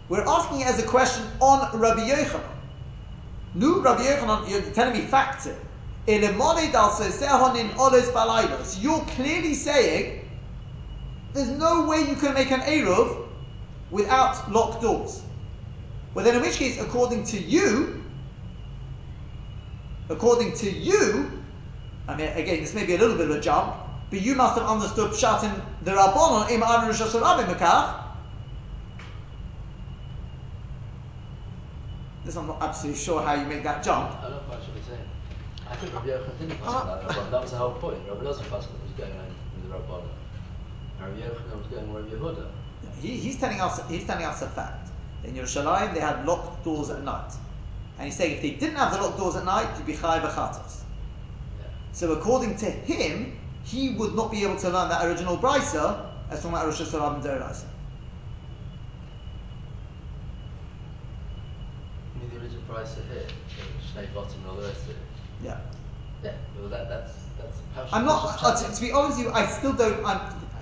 [0.08, 2.56] We're asking it as a question on Rabbi Yochanan.
[3.54, 5.58] Nu Rabbi Yochanan, you're telling me facts here.
[6.06, 6.12] So
[8.80, 10.28] you're clearly saying
[11.32, 13.26] there's no way you can make an Eruv
[13.90, 15.22] without locked doors.
[16.14, 18.04] Well then in which case, according to you,
[20.08, 21.42] according to you,
[22.08, 23.74] I mean, again, this may be a little bit of a jump,
[24.10, 28.02] but you must have understood Pshat in the Rabbanon, Im Anu Rishus HaRabim Mekach.
[32.24, 34.10] This I'm not absolutely sure how you make that jump.
[34.10, 35.08] Not quite sure what you're saying.
[35.70, 36.84] I think Rabbi Yochanan didn't pass Ah.
[36.84, 37.30] that Rabban.
[37.30, 37.98] That was the whole point.
[38.08, 38.66] Rabbi Elazar was
[38.96, 40.02] going on with the Rabban.
[41.00, 42.46] Rabbi Yochanan was going with Rabbi Yehuda.
[43.00, 44.88] He, he's telling us he's telling us a fact.
[45.24, 47.32] In Yerushalayim they had locked doors at night.
[47.98, 50.00] And he's saying if they didn't have the locked doors at night, you'd be chay
[50.20, 50.82] b'chatos.
[51.58, 51.66] Yeah.
[51.92, 56.42] So according to him, he would not be able to learn that original brisa as
[56.42, 57.64] talking about Rishus HaRabim and Deiraisa.
[62.14, 63.26] You mean the original price of here?
[63.94, 64.96] Shnei bottom and all the rest of it?
[65.42, 65.58] Yeah.
[66.22, 66.32] Yeah.
[66.58, 67.90] Well, that, that's, that's passion.
[67.92, 68.38] I'm not.
[68.42, 70.04] Uh, to, to be honest with you, I still don't.
[70.04, 70.20] I'm,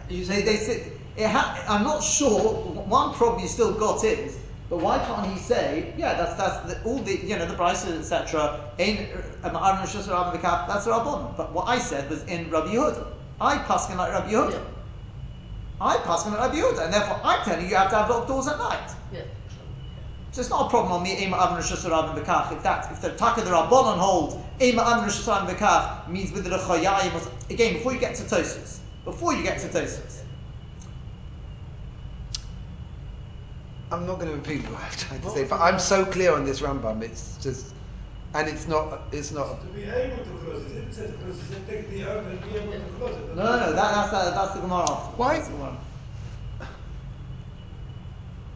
[0.08, 2.54] You say they that- say, it ha- I'm not sure.
[2.88, 4.36] One problem you still got is,
[4.70, 8.10] but why can't he say, yeah, that's that's the, all the you know the prices
[8.10, 8.72] etc.
[8.78, 9.08] In
[9.42, 11.34] um, Aaron Rishus HaRabim V'Kaf, that's Rabbon.
[11.36, 13.06] But what I said was in Rabbi Yehuda.
[13.40, 14.52] I paskin like Rabbi Yehuda.
[14.52, 14.60] Yeah.
[15.80, 18.28] I pass on Rabbi Yehuda, and therefore I'm telling you you have to have locked
[18.28, 18.90] doors at night.
[19.12, 19.22] Yeah.
[20.30, 22.52] So it's not a problem on me, Ema Avon Rishus HaRabim Bekach.
[22.52, 26.44] If that, if the Taka the Rabbanon hold, Ema Avon Rishus HaRabim Bekach means with
[26.44, 27.50] the Rechayayim.
[27.50, 30.22] Again, before you get to Tosfos, before you get to Tosfos,
[33.94, 36.44] I'm not going to repeat what I'm trying to say, but I'm so clear on
[36.44, 37.02] this Rambam.
[37.02, 37.74] It's just,
[38.34, 39.60] and it's not, it's not.
[39.60, 42.02] To be able to close it, didn't say to close it, it said take the
[42.02, 43.36] herb and be able to close it.
[43.36, 44.86] no, no, no, that, that's that, that's the Gemara.
[44.86, 45.34] Why?
[45.36, 45.76] That's the Gemara.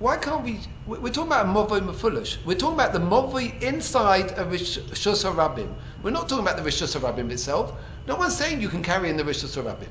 [0.00, 0.60] Why can't we?
[0.86, 2.44] we- We're talking about a Movoi Mefulish.
[2.44, 5.72] We're talking about the Movoi inside a Rishus HaRabim
[6.02, 7.72] We're not talking about the Rishus HaRabim itself.
[8.08, 9.88] No one's saying you can carry in the Rishus HaRabim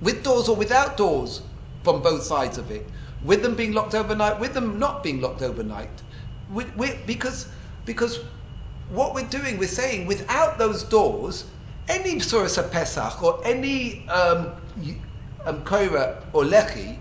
[0.00, 1.42] with doors or without doors
[1.84, 2.88] from both sides of it,
[3.24, 6.02] with them being locked overnight, with them not being locked overnight.
[6.52, 7.48] We, we, because
[7.84, 8.20] because
[8.88, 11.44] what we're doing, we're saying without those doors,
[11.88, 14.52] any Surah Pesach or any um,
[15.46, 16.98] um, Korah or Lechi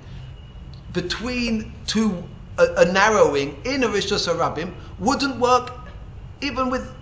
[0.94, 2.24] between two
[2.58, 4.28] a, a narrowing in a Rishus
[5.00, 5.72] wouldn't work
[6.42, 6.96] even with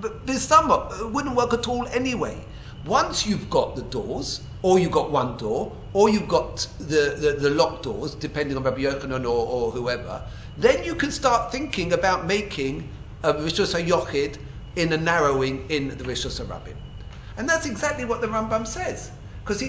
[0.00, 0.88] but summer.
[1.00, 2.44] it wouldn't work at all anyway.
[2.84, 7.36] Once you've got the doors, or you've got one door, or you've got the, the,
[7.38, 10.22] the locked doors, depending on Rabbi Yochanan or, or whoever,
[10.56, 12.88] then you can start thinking about making
[13.22, 14.38] a Rishus HaYochid
[14.76, 16.74] in a narrowing in the Rishus HaRabim.
[17.36, 19.10] And that's exactly what the Rambam says.
[19.44, 19.62] Because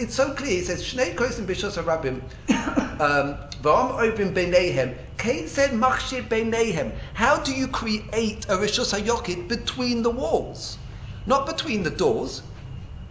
[0.00, 2.20] it's so clear, he says, Shnei Kosim Bishos HaRabim,
[3.00, 6.92] um, V'om Obim Beinehem, Kate said Machshir Beinehem.
[7.14, 10.78] How do you create a Rishos HaYochid between the walls?
[11.26, 12.42] Not between the doors.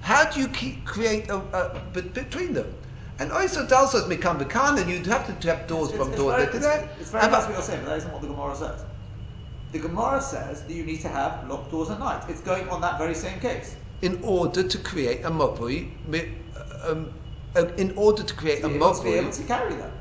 [0.02, 2.74] How do you keep, create a, a, be- between them?
[3.20, 6.36] And also Dalsos Mikam Bekan, and you'd have to, have doors It's, from doors.
[6.36, 6.66] very, to it's,
[7.02, 8.86] it's very but- what you're saying, but that isn't what the Gemara says.
[9.72, 12.24] The Gemara says that you need to have locked doors at night.
[12.30, 13.76] It's going on that very same case.
[14.02, 15.30] in order to create a
[16.08, 16.32] mi-
[16.86, 17.12] um,
[17.56, 19.92] uh, in order to create To a able to, be able to carry them.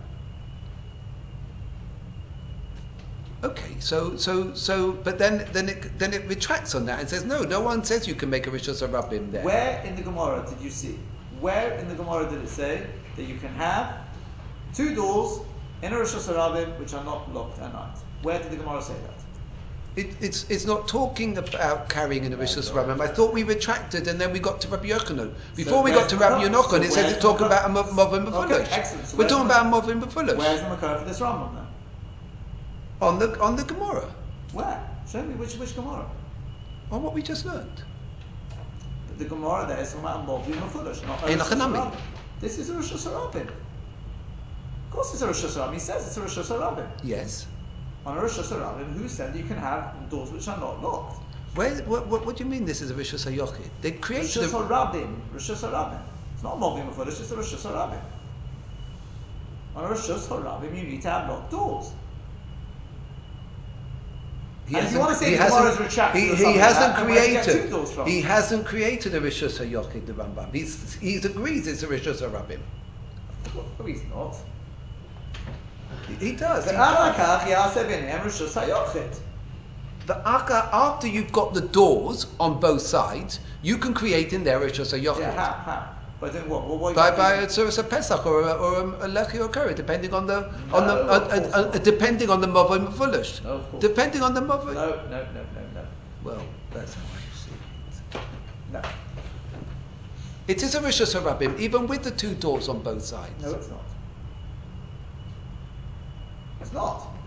[3.44, 7.24] Okay, so so so, but then then it then it retracts on that and says
[7.24, 9.44] no, no one says you can make a rishos rabim there.
[9.44, 10.98] Where in the Gemara did you see?
[11.38, 13.94] Where in the Gemara did it say that you can have
[14.74, 15.40] two doors
[15.82, 17.96] in a Rishus HaRabim which are not locked at night?
[18.22, 19.22] Where did the Gemara say that?
[19.96, 23.00] It, it's it's not talking about carrying in a rishos rabim.
[23.00, 25.34] I thought we retracted and then we got to Rabbi Yochanan.
[25.56, 26.44] Before we got to Rabbi?
[26.44, 29.06] Yochanan, So it says where's it's talking about a Okay, Befulish.
[29.06, 31.67] So We're talking about Movim Where's Befulish Where's the Makar for this Rambam then?
[33.00, 34.08] On the on the Gemara
[34.52, 34.82] Where?
[35.08, 36.06] Show me which which Gemara.
[36.90, 37.82] on what we just learned.
[39.18, 41.48] The Gemara there is talking about a Movi Mafulish, not a In Rosh.
[41.48, 41.96] Hashanah.
[42.40, 43.48] This is a Rishus HaRabim.
[43.48, 45.74] Of course it's a Rishus HaRabim.
[45.74, 46.88] He says it's a Rishus HaRabim.
[47.02, 47.46] Yes.
[48.06, 51.22] On a Rishus HaRabim, who said you can have doors which are not locked?
[51.54, 53.68] Where, what, what, what do you mean this is a rishos hayochid?
[53.80, 55.16] They Rosh created a, Hashanah.
[55.34, 56.00] Rishus HaRabim.
[56.34, 58.00] It's not a Movi Mafulish, it's a Rishus HaRabim.
[59.74, 61.92] On a Rishus HaRabim, you need to have locked doors.
[64.68, 65.78] He and if you want to say tomorrow's
[66.12, 68.06] he, he hasn't like that, created.
[68.06, 70.52] He hasn't created a rishus hayochid the Rambam.
[70.54, 72.60] He's, he agrees it's a rishus harabim.
[73.54, 74.36] No, he's not.
[76.06, 76.66] He, he does.
[76.66, 76.74] But.
[80.06, 84.60] The aka after you've got the doors on both sides, you can create in there
[84.60, 85.20] rishus hayochid.
[85.20, 85.94] Yeah.
[86.20, 86.66] By doing what?
[86.66, 89.48] What, what By, by a tzuras a pesach or a, or a, a lechi or
[89.48, 92.48] curry, depending on the on the No, uh, of course uh, uh, depending on the
[92.48, 93.44] mavoi mafulish.
[93.44, 93.80] No, of course.
[93.82, 94.74] Depending on the mavoi.
[94.74, 95.86] No, no, no, no, no.
[96.24, 97.52] Well, that's how I see
[98.18, 98.22] it.
[98.72, 98.82] No,
[100.48, 103.40] It is a rishos harabim, even with the two doors on both sides.
[103.40, 103.84] no, it's not.
[106.60, 107.17] It's not.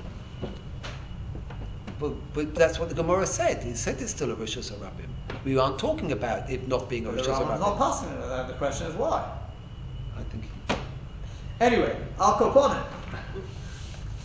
[2.01, 3.63] But, but that's what the Gemara said.
[3.63, 5.11] It said it's still a rishos harabim.
[5.45, 8.47] We aren't talking about it not being a But the rishos Rambam's not passing it,
[8.47, 9.31] the question is why.
[10.17, 10.45] I think.
[11.59, 12.83] Anyway, I'll cop on it.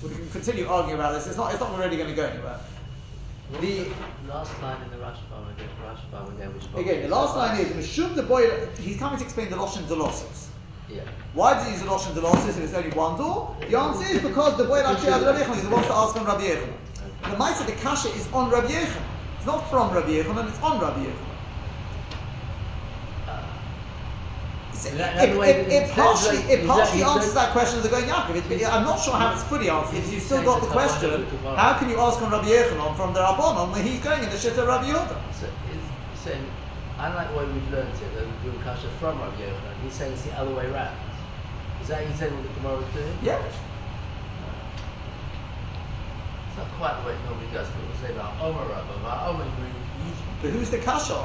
[0.02, 1.26] We can continue arguing about this.
[1.26, 1.52] It's not.
[1.52, 2.58] It's not really going to go anywhere.
[3.50, 3.88] What The- was
[4.24, 7.60] the last line in the Rashbam again, Rashbam again, which spoke Again, the last line
[7.60, 8.48] is Mishum the boy.
[8.80, 10.48] He's coming to explain the Loshin Delossus.
[10.88, 11.02] Yeah.
[11.34, 13.54] Why does he use the Loshin Delossus if it's only one door?
[13.68, 15.60] The answer is because the boy actually had Rabbi Yechon.
[15.60, 16.72] He wants to ask on Rabbi Yechon.
[17.30, 19.02] The Maisa, the Kasha is on Rabbi Yechon.
[19.36, 21.36] It's not from Rabbi Yechon, it's on Rabbi Yechon.
[23.28, 23.42] Uh,
[24.84, 27.84] It, that- it, it, it it partially, like- it partially that- answers that- question as
[27.86, 28.72] a Gaon Yaakov.
[28.72, 31.74] I'm not sure how it's fully answered because you've still got the the question: How
[31.78, 34.56] can you ask on Rabbi Yechonon from the Rabbanon when he's going in the shit
[34.58, 35.16] of Rabbi Yehuda?
[35.32, 35.82] So he's
[36.22, 36.44] saying,
[36.98, 40.12] unlike the way we've learned it, that we do kasha from Rabbi Yochanan, he's saying
[40.12, 40.96] it's the other way round.
[41.80, 43.18] Is that he's saying what the Gemara is doing?
[43.22, 43.38] Yeah.
[46.48, 47.66] It's not quite the way it normally goes.
[47.68, 51.18] People say about Omer Rabba, about Omer we usually But who's the kasha?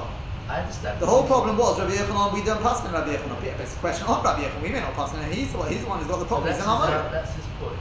[0.50, 1.00] I understand.
[1.00, 2.34] The whole problem was Rabbi Yochanan.
[2.34, 3.44] We don't pass in Rabbi Yochanan.
[3.44, 4.62] Yeah, It's a question on Rabbi Yochanan.
[4.64, 5.32] We may not pass in.
[5.32, 5.72] He's the one.
[5.72, 6.50] He's the one who's got the problem.
[6.50, 7.12] that's, He's his, an Amoy.
[7.12, 7.80] that's his point.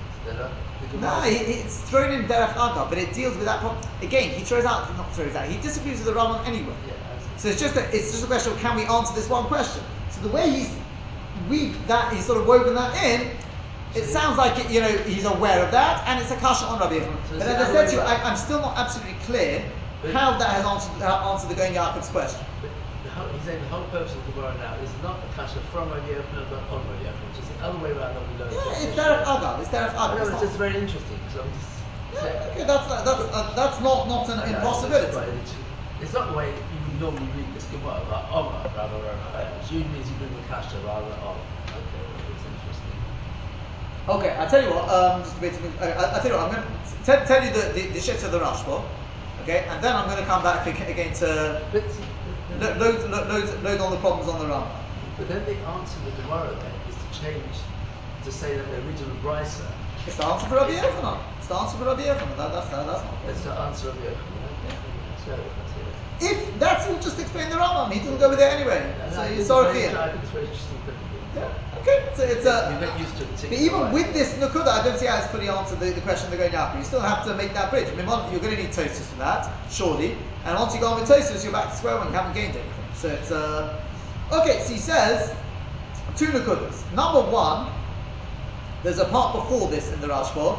[1.01, 3.83] No, he, it's thrown in Derech Agav, but it deals with that problem.
[4.03, 6.75] Again, he throws out, not throws out, he disagrees with the Rambam anyway.
[6.87, 6.95] Yeah,
[7.37, 9.83] So it's just a, it's just a question of can we answer this one question.
[10.11, 10.77] So the way he's
[11.49, 13.31] weaved that, he's sort of woven that in,
[13.95, 16.65] it So- sounds like it, you know he's aware of that, and it's a kasha
[16.67, 17.01] on Rabbi.
[17.01, 19.63] So but as I said to you, I, I'm still not absolutely clear
[20.13, 22.41] how that has answered, uh, answered the Gaon Yaakov's question.
[22.63, 22.71] But
[23.05, 25.61] the whole, he's saying the whole purpose of the Gemara now is not a kasha
[25.73, 28.55] from Rabbi Yochanan but on Rabbi which is the other way around that we learned.
[28.55, 28.89] Yeah, it.
[28.89, 29.61] it's Derech Agav.
[29.61, 30.17] It's Derech I Agav.
[30.17, 31.71] know, It's it's just very interesting because I'm just.
[32.21, 35.17] Yeah, okay, that's that's uh, that's not not an know, impossibility.
[35.41, 35.55] It's.
[36.01, 39.53] It's not the way you would normally read this Gemara, like Omar rather than Rafael,
[39.61, 41.45] which usually means you bring the kasha rather than Omar.
[41.77, 42.97] Okay, well, it's interesting.
[44.09, 44.89] Okay, I tell you what.
[44.89, 45.73] Um, just waiting.
[45.81, 46.49] I, I, I tell you what.
[46.49, 48.85] I'm going to tell, tell you the the, the shit of the Rashba.
[49.41, 52.05] Okay, and then I'm going to come back ag- again to But, see,
[52.51, 54.77] lo- load, lo- load, load on the problems on the Rambam.
[55.17, 57.57] but then the answer of the Gemara then is to change,
[58.25, 59.65] to say that the original Brisa
[60.07, 61.21] It's the answer for Rabbi Yochanan.
[61.39, 62.37] It's the answer for Rabbi Yochanan.
[62.37, 63.25] That, that's that, that's not.
[63.31, 65.97] is the answer of the Let's go, let's hear it.
[66.21, 67.93] If that's all, just explain the Rambam.
[67.93, 68.95] He doesn't go with it anyway.
[69.01, 70.83] And So you're it's sorry I think it's very interesting.
[71.35, 71.53] Yeah.
[71.79, 72.09] Okay.
[72.15, 72.73] So it's a.
[72.73, 73.51] You get used to it.
[73.51, 76.31] But even with this Nakuda, I don't see how it's fully answered the, the question
[76.31, 76.79] they're going after.
[76.79, 77.89] You still have to make that bridge.
[77.89, 80.17] I mean, one, you're going to need Tosfos for that, surely.
[80.45, 82.09] And once you go on with Tosfos, you're back to square one.
[82.09, 82.85] You haven't gained anything.
[82.95, 83.81] So it's uh,
[84.33, 84.61] okay.
[84.61, 85.35] So he says
[86.17, 86.83] two Nakudas.
[86.95, 87.71] Number one,
[88.83, 90.57] there's a part before this in the Rashba,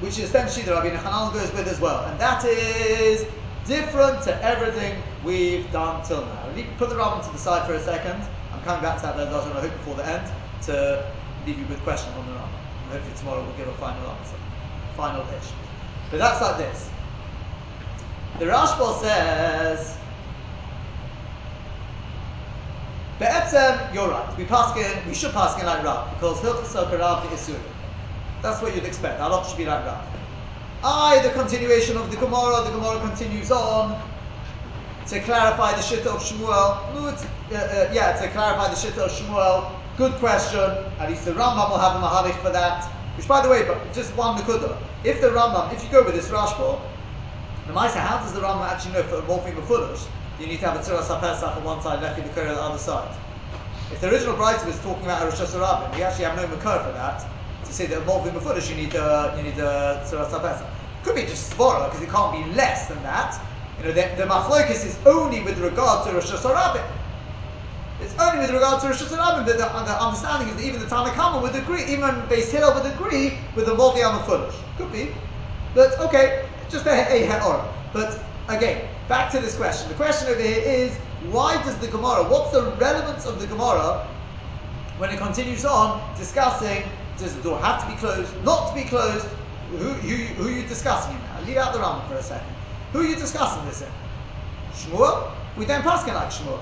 [0.00, 3.26] which is essentially the Rabbi Hanan goes with as well, and that is
[3.66, 6.46] different to everything we've done till now.
[6.46, 8.24] Let me put the Rambam to the side for a second.
[8.68, 10.30] I'm back to that and I hope before the end
[10.64, 11.10] to
[11.46, 12.48] leave you with questions on the Rambam.
[12.82, 14.36] And hopefully tomorrow we'll give a final answer,
[14.94, 15.50] final ish.
[16.10, 16.90] But that's like this.
[18.38, 19.96] The Rashba says.
[23.18, 24.36] Be'etzem, you're right.
[24.36, 27.58] We pass in, we should pass in like Rav because Hilchas Rav the Isur.
[28.42, 29.18] That's what you'd expect.
[29.18, 30.06] Halach should be like Rav.
[30.84, 34.00] I, the continuation of the Gemara, the Gemara continues on
[35.08, 36.92] to clarify the Shitta of Shmuel.
[36.92, 39.72] No, it's, uh, uh, yeah, to clarify the Shitta of Shmuel.
[39.96, 40.60] Good question.
[40.98, 42.84] At least the Rambam will have a Mahalich for that.
[43.16, 44.76] Which, by the way, but just one Nakuda.
[45.04, 46.82] If the Rambam, if you go with this Rashba,
[47.66, 50.08] the Maisa, how does the Rambam actually know for Morphine Mafulish?
[50.38, 52.78] You need to have a Tzura Sapesach on one side, Lechi B'Kor on the other
[52.78, 53.16] side.
[53.90, 56.84] If the original Brisa was talking about a Rishus HaRabim, we actually have no Makar
[56.84, 57.24] for that.
[57.64, 60.70] To say that Morphine Mafulish, you need a, you need a Tzura Sapesach.
[61.02, 63.34] Could be just Svara, because it can't be less than that.
[63.78, 66.84] You know, the, the Machlokis is only with regard to Rishus HaRabim.
[68.00, 70.86] It's only with regard to Rishus HaRabim that the, the understanding is that even the
[70.86, 74.54] Tanakhama would agree, even Beis Hillel would agree with the Mordi Amafulish.
[74.76, 75.10] Could be.
[75.74, 77.64] But okay, just a, a he'or.
[77.92, 79.88] But again, back to this question.
[79.88, 80.96] The question over here is
[81.30, 84.06] why does the Gemara, what's the relevance of the Gemara
[84.96, 86.82] when it continues on discussing
[87.16, 89.26] does the door have to be closed, not to be closed?
[89.70, 91.46] Who, who, who are you discussing now?
[91.46, 92.57] Leave out the Rambam for a second.
[92.92, 93.88] Who are you discussing this in?
[94.74, 95.30] Shmuel?
[95.56, 96.60] We don't pass like Shmuel.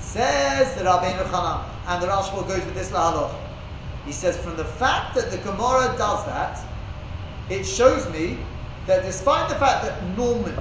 [0.00, 3.34] Says the Rabbeinu Chanan, and the Rashba goes with this lahaloch.
[4.04, 6.58] He says, from the fact that the Gemara does that,
[7.50, 8.38] it shows me
[8.86, 10.54] that despite the fact that normally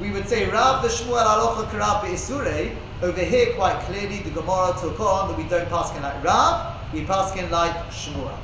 [0.00, 4.74] we would say Rav the Shmuel Alocha Karav Isure, over here quite clearly the Gemara
[4.80, 8.34] took on that we don't pass like Rav, we pass like Shmuel.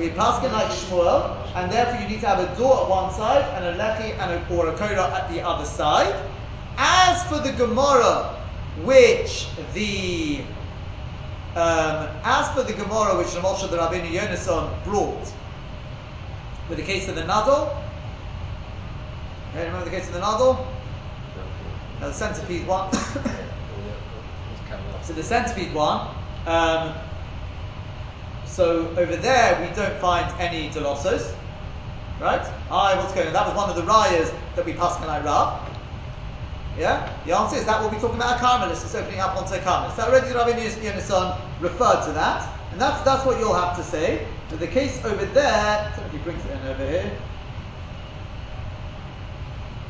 [0.00, 3.44] We pass like Shmuel, and therefore you need to have a door at one side
[3.54, 6.14] and a lechi and a, or a koda at the other side.
[6.78, 8.34] As for the Gemara,
[8.82, 10.40] which the
[11.54, 15.30] um, as for the Gemara which the Moshe the Rabbeinu Yonason brought
[16.70, 17.76] with the case of the Nadal,
[19.50, 20.66] okay, remember the case of the Nadal?
[22.00, 22.90] Now the centipede one.
[25.02, 26.08] so the centipede one.
[26.46, 26.94] Um,
[28.60, 31.34] so over there we don't find any Delossos,
[32.20, 32.46] right?
[32.70, 33.32] I what's going?
[33.32, 35.66] That was one of the rayas that we passed like Rav.
[36.78, 37.10] Yeah?
[37.24, 39.58] The answer is that we'll be talking about a Carmelis, it's opening up onto a
[39.60, 39.96] Carmelis.
[39.96, 44.26] That already Rabbi Yonason referred to that, and that's that's what you'll have to say.
[44.50, 47.10] But the case over there, so if he brings it in over here,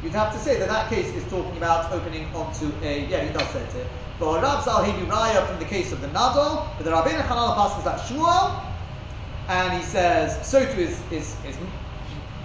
[0.05, 3.33] you'd have to say that that case is talking about opening onto a, yeah, he
[3.33, 3.87] does say it here.
[4.21, 7.55] But Rav Zal Hebi Raya from the case of the Nadal, but the Rabbeinu Chanal
[7.55, 8.63] passes that Shmuel,
[9.49, 11.57] and he says, so too is, is, is,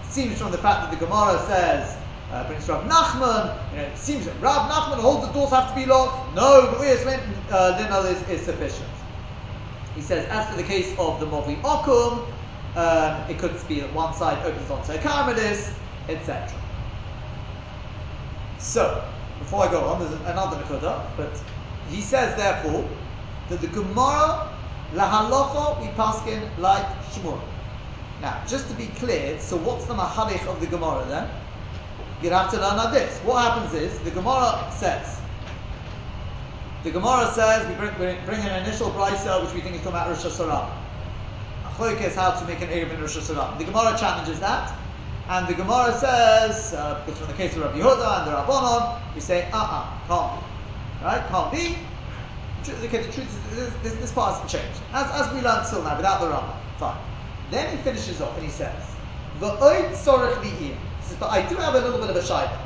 [0.07, 1.97] seems from the fact that the Gemara says,
[2.32, 5.69] uh, brings Rav Nachman, you know, it seems that Rav Nachman holds the doors have
[5.69, 6.34] to be locked.
[6.34, 7.05] No, but Uyas
[7.51, 8.89] uh, Linal is, is sufficient.
[9.95, 12.26] He says, as for the case of the Movi Okum,
[12.78, 15.73] um, it could be that one side opens onto a Carmelis,
[16.07, 16.57] etc.
[18.59, 19.03] So,
[19.39, 21.41] before I go on, there's another Nakuda, but
[21.89, 22.89] he says therefore
[23.49, 24.51] that the Gemara
[24.93, 27.39] lahalocha we paskin like Shmuel.
[28.21, 31.29] Now, just to be clear, so what's the mahalich of the Gemara then?
[32.21, 33.19] You'd have to learn like this.
[33.19, 35.19] What happens is the Gemara says.
[36.83, 39.97] The Gemara says we bring, we bring an initial brisa which we think is talking
[39.97, 40.71] about Rishus HaRabim.
[41.65, 43.57] Achloik is how to make an Erev in Rishus HaRabim.
[43.57, 44.71] The Gemara challenges that,
[45.27, 49.01] and the Gemara says, uh, because from the case of Rabbi Yehuda and the Rabbanon,
[49.15, 50.55] we say, uh-uh, can't be.
[51.06, 51.24] Right?
[51.28, 51.78] Can't be.
[52.68, 54.82] Okay, the truth is, this, this part hasn't changed.
[54.91, 56.58] As, as we learned still now, without the Rambam.
[56.80, 56.97] Fine.
[57.51, 58.74] Then he finishes off and he says,
[59.39, 60.74] V'oid sorech li'im.
[60.74, 62.58] He says, but I do have a little bit of a shayla.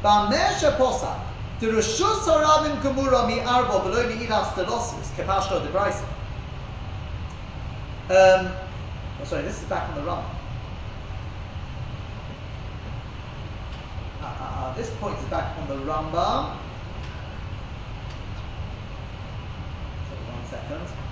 [0.00, 1.18] Ba'meh sheposach,
[1.58, 4.52] the Rishus harabim gemura mi arbo below mi ilas
[5.16, 5.58] kepashto.
[8.10, 8.52] Um,
[9.20, 10.24] oh, sorry, this is back on the Rambam.
[14.20, 16.61] Uh, uh, uh, this point is back on the Rambam.
[20.52, 21.04] Sorry, one second.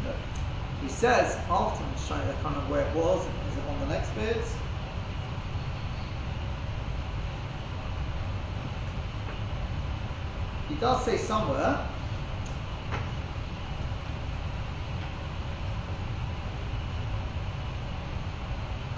[0.00, 0.16] No.
[0.80, 3.86] He says, after I'm trying to kind of where it was, is it on the
[3.86, 4.65] next bit?
[10.76, 11.78] He does say somewhere.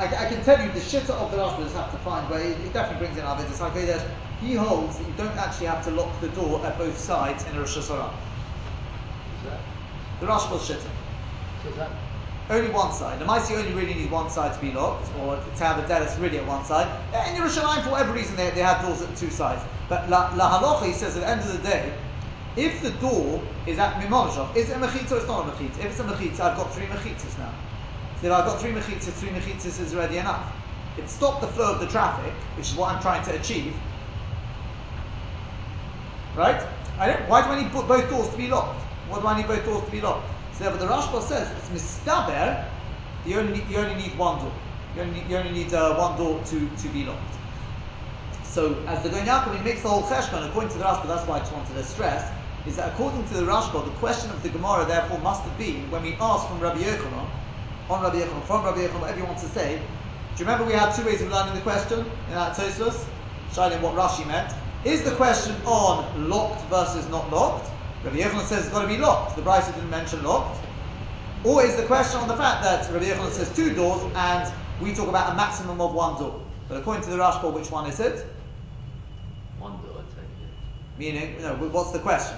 [0.00, 2.58] I, I can tell you the shitter of the Rashba have to find where it,
[2.58, 4.04] it definitely brings in Avid Isakay that
[4.40, 7.54] he holds that you don't actually have to lock the door at both sides in
[7.54, 8.10] a Rishus HaRabim.
[10.18, 10.90] The Rashba's shitter.
[11.76, 11.92] That?
[12.50, 13.20] Only one side.
[13.20, 16.20] The Maisi only really need one side to be locked, or to have a delis
[16.20, 16.88] really at one side.
[17.12, 19.62] In Yerushalayim, for whatever reason, they, they had doors at two sides.
[19.88, 21.92] But La, La Halacha, he says at the end of the day,
[22.56, 25.78] if the door is at Mimonoshov, is it a mechitza or it's not a mechitza?
[25.78, 27.54] If it's a mechitza, I've got three mechitzas now.
[28.20, 30.52] So if I've got three mechitzas, three mechitzas is already enough.
[30.98, 33.74] It stopped the flow of the traffic, which is what I'm trying to achieve.
[36.36, 36.60] Right?
[36.98, 38.82] I don't, why do I need both doors to be locked?
[39.08, 40.28] Why do I need both doors to be locked?
[40.54, 42.66] So therefore, the Rashba says it's mistaber.
[43.24, 44.52] You only need, you only need one door.
[44.96, 47.37] You only you only need uh, one door to, to be locked.
[48.48, 51.06] So as the Gaon Yaakov, he makes the whole cheshbon according to the Rashba.
[51.06, 52.32] That's why I just wanted to stress
[52.66, 55.90] is that according to the Rashba, the question of the Gemara therefore must have been
[55.90, 57.30] when we asked from Rabbi Yochanan,
[57.90, 59.78] on Rabbi Yochanan, from Rabbi Yochanan, whatever you want to say.
[60.34, 63.08] Do you remember we had two ways of learning the question in that Tosfos?
[63.52, 64.52] Showing what Rashi meant.
[64.84, 67.70] Is the question on locked versus not locked?
[68.02, 69.36] Rabbi Yochanan says it's got to be locked.
[69.36, 70.64] The Brisa didn't mention locked.
[71.44, 74.94] Or is the question on the fact that Rabbi Yochanan says two doors and we
[74.94, 76.42] talk about a maximum of one door?
[76.68, 78.26] But according to the Rashba, which one is it?
[79.58, 80.54] One door, I take it.
[80.98, 82.36] Meaning, you know, what's the question?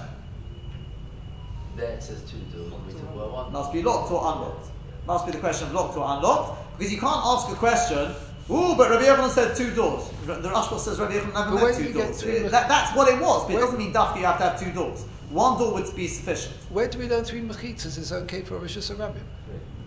[1.75, 3.53] There it says two doors, and we talk about one.
[3.53, 4.67] Must be locked or unlocked.
[5.07, 6.77] Must be the question of locked or unlocked.
[6.77, 8.11] Because you can't ask a question,
[8.49, 10.09] ooh, but Rabbi Yochanan said two doors.
[10.25, 12.21] The Rashba says Rabbi Yochanan never But where meant two doors.
[12.21, 14.43] three It- that, that's what it was, but it doesn't mean dafka you have to
[14.43, 15.03] have two doors.
[15.29, 16.55] One door would be sufficient.
[16.69, 19.23] Where do we learn three mechitzas is okay for Rishus HaRabim?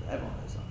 [0.09, 0.65] Everyone knows that.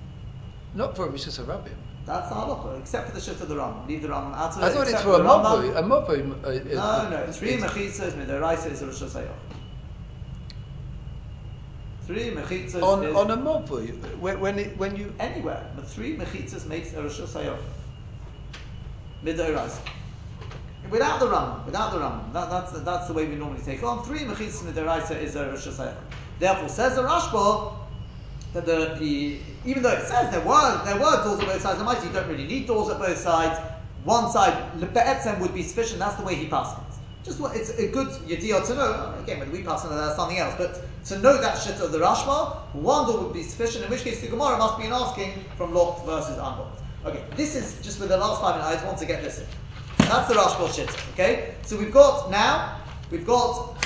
[0.74, 1.76] Not for Rishus HaRabim.
[2.06, 3.88] That's the halacha, except for the shift of the Rambam.
[3.88, 4.66] Leave the Rambam out of it.
[4.66, 5.78] I thought it's for a mobile.
[5.78, 6.36] A mobile.
[6.46, 9.30] Uh, is- No, no, is- three mechitzas midoraisa is a Rishus HaRabim.
[12.06, 13.80] Three mechitzas on is on a mobile.
[14.20, 15.66] When when, it, when you anywhere.
[15.76, 17.58] But three mechitzas makes a Rishus HaRabim.
[19.24, 19.80] Midoraisa.
[20.90, 23.86] Without the Rambam, without the Ram, that, that's, that's the way we normally take it
[23.86, 24.04] on.
[24.04, 25.96] Three mechitzas midoraisa is a Rishus HaRabim.
[26.40, 27.74] Therefore, says the Rashba
[28.54, 31.78] that the, the even though it says there were there were doors at both sides,
[31.80, 33.60] the mighty you don't really need doors at both sides.
[34.04, 36.00] One side lebe'etzem would be sufficient.
[36.00, 37.00] That's the way he passes.
[37.24, 39.16] Just what it's a good yediyah to know.
[39.22, 40.56] Again, whether we pass on something else.
[40.58, 43.86] But to know that shit of the Rashba, one door would be sufficient.
[43.86, 46.82] In which case, the Gemara must be an asking from locked versus unlocked.
[47.06, 48.70] Okay, this is just for the last five minutes.
[48.70, 49.46] I just want to get this in.
[50.00, 50.90] That's the Rashba shit.
[51.14, 53.78] Okay, so we've got now we've got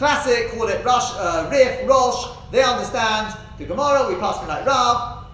[0.00, 2.24] Classic, call it Rush, uh, Riff, Rosh.
[2.50, 4.08] They understand the Gemara.
[4.08, 5.26] We pass me like Rav,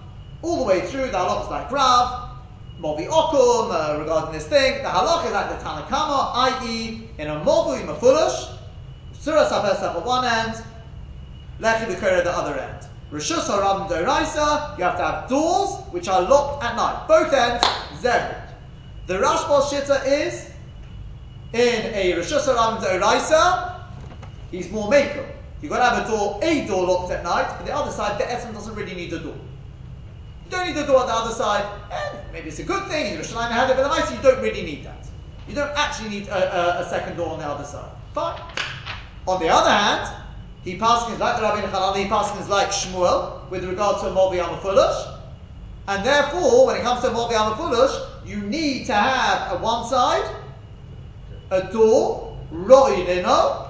[0.43, 1.07] all the way through.
[1.07, 2.25] The halach is like Rav.
[2.81, 4.83] Movi Okum uh, regarding this thing.
[4.83, 8.55] The halach is like the Tanakama, i.e., in a Movi Mafulish,
[9.15, 10.63] Surah Sapesach at one end,
[11.61, 12.87] Lechi B'Kira at the other end.
[13.11, 17.07] Rishus HaRabim Doraisa, you have to have doors which are locked at night.
[17.09, 17.65] Both ends,
[18.03, 18.43] Zebra.
[19.07, 20.51] The Rashbal Shitta is
[21.55, 23.81] in a Rishus HaRabim Doraisa,
[24.51, 25.27] he's more maker.
[25.67, 28.21] You've got to have a door, a door locked at night, but the other side,
[28.21, 29.35] the Etzem doesn't really need a door.
[29.35, 33.07] You don't need a door on the other side, and maybe it's a good thing,
[33.13, 35.05] in Yerushalayim had it, but the you don't really need that.
[35.49, 37.91] You don't actually need a, a, a, second door on the other side.
[38.15, 38.41] Fine.
[39.27, 40.09] On the other hand,
[40.63, 45.19] he passes like Rabbi Hanani, he passes like Shmuel with regard to Mobi Amafulish,
[45.89, 50.33] and therefore, when it comes to Mobi Amafulish, you need to have a one side,
[51.51, 53.66] a door, Ro'ilino,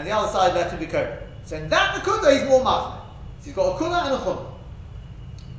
[0.00, 1.22] and the other side left to be covered.
[1.44, 3.00] So in that the Kuda he's more machmir.
[3.40, 4.46] So he's got a Kuda and a Chum.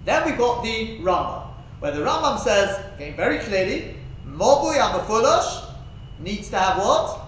[0.04, 1.44] Then we've got the Rambam,
[1.80, 5.72] where the Rambam says, again very clearly, Mobui Amafulosh
[6.20, 7.22] needs to have what?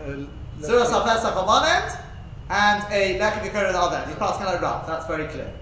[0.00, 0.24] Uh,
[0.60, 1.98] Surah Sapesach on one end,
[2.48, 4.08] and a Lekhi Bikor on the other end.
[4.08, 5.52] He's passing like Rav, that's very clear.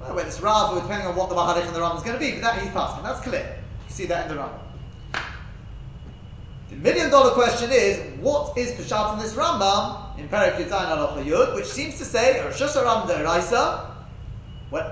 [0.00, 2.18] Well, whether it's Rav or depending on what the Mahalich and the Rambam is going
[2.18, 3.58] to be, but that he's passing, that's clear.
[3.86, 4.67] You see that in the Rambam.
[6.70, 11.54] The million dollar question is, what is Peshat in this Rambam in Yudayin Alocha Yud,
[11.54, 13.94] which seems to say, or Rosh Ram Deraisa,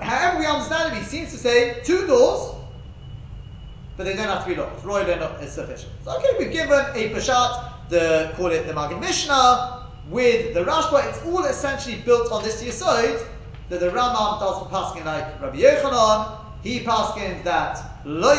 [0.01, 2.55] however we understand it, he seems to say two doors,
[3.95, 4.83] but they don't have to be locked.
[4.83, 5.91] Roy is sufficient.
[6.03, 11.07] So okay, we've given a Peshat, the call it the Maggid Mishnah, with the Rashba,
[11.07, 13.23] it's all essentially built on this Yisod,
[13.69, 18.33] that the Rambam doesn't pass like Rabbi Yochanan, he passes that lo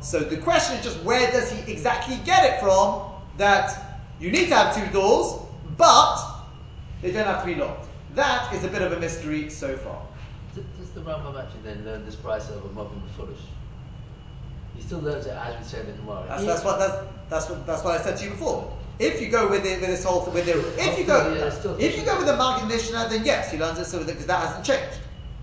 [0.00, 4.48] So the question is just where does he exactly get it from that you need
[4.48, 5.42] to have two doors,
[5.76, 6.18] but
[7.02, 7.86] they don't have to be locked.
[8.14, 10.02] That is a bit of a mystery so far.
[10.54, 13.38] Does the Rambam actually then learn this price of a Mavim Foolish?
[14.74, 16.24] He still learns it as we said in the Gemara.
[16.28, 16.96] That's, that's what that's,
[17.28, 18.76] that's what that's what I said to you before.
[18.98, 22.04] If you go with it with this whole with the if you go if you
[22.04, 24.98] go with the Maggid Mishnah, then yes, he learns it so because that hasn't changed.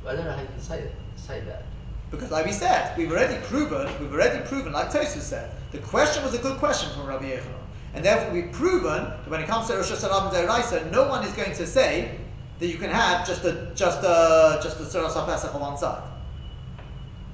[0.08, 1.64] I don't know how you can say it, say that.
[2.12, 6.24] Because like we said, we've already proven, we've already proven, like Tosfos said, the question
[6.24, 7.66] was a good question from Rabbi Yochanan.
[7.94, 11.32] And therefore we've proven that when it comes to Rishus HaRabim and no one is
[11.34, 12.20] going to say
[12.60, 16.04] that you can have just a just a just a Surah Pesach on one side.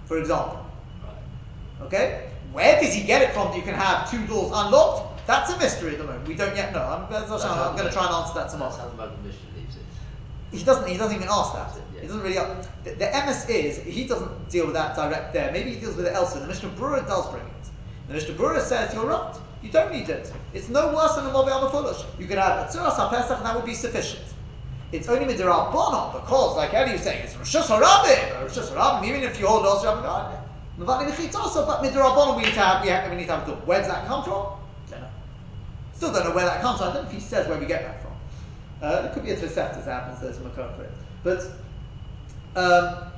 [0.06, 0.66] For example.
[1.04, 1.88] Right.
[1.88, 2.30] Okay?
[2.52, 5.26] Where does he get it from that you can have two doors unlocked?
[5.26, 6.28] That's a mystery at the moment.
[6.28, 6.82] We don't yet know.
[6.82, 8.72] I'm, I'm going to try and answer that tomorrow.
[8.72, 9.84] That's how the mission leaves it.
[10.52, 10.88] He doesn't.
[10.88, 11.72] He doesn't even ask that.
[12.00, 12.36] He doesn't really.
[12.84, 15.52] The, the MS is he doesn't deal with that direct there.
[15.52, 16.42] Maybe he deals with it elsewhere.
[16.42, 17.70] The Mishnah Berurah does bring it.
[18.08, 19.36] The Mishnah Berurah says you're right.
[19.64, 20.32] You don't need it.
[20.54, 22.04] It's no worse than a Amafulish.
[22.20, 24.24] You could have a Tzuras HaPesach and that would be sufficient.
[24.92, 29.24] It's only Midirah Bonon because, like Eddie was saying, it's Rishus HaRabim, Rishus HaRabim, even
[29.24, 33.10] if you hold Rosh oh, Hashanah, also, but Midirah we need to have, we, have,
[33.10, 33.54] we need to have a.
[33.54, 34.48] Where does that come from?
[34.90, 35.08] Don't know.
[35.94, 36.90] Still don't know where that comes from.
[36.90, 38.11] I don't know if he says where we get that from.
[38.82, 40.74] Uh, it could be a Tosefta as happens, there's a Makar.
[41.24, 41.44] But
[42.56, 43.12] um,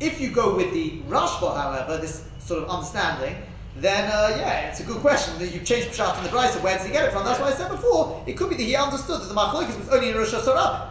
[0.00, 3.36] if you go with the Rashba, however, this sort of understanding,
[3.76, 5.36] then uh, yeah, it's a good question.
[5.40, 7.24] That you've changed Pshat in the Brisa, where does he get it from?
[7.24, 9.88] That's why I said before, it could be that he understood that the Machlokes was
[9.88, 10.90] only in Rishus HaRabim.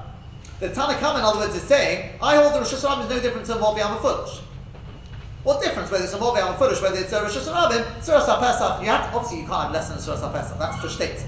[0.60, 3.46] The Tanakhama, in other words, is saying, I hold the Rishus HaRabim is no different
[3.48, 4.42] to Mobi Amafulish.
[5.44, 8.88] What difference whether it's a Mobi Amafulish, whether it's a Rishus HaRabim, Surah Pesach, you
[8.88, 11.26] have to, obviously you can't have less than Surah Pesach, that's for State.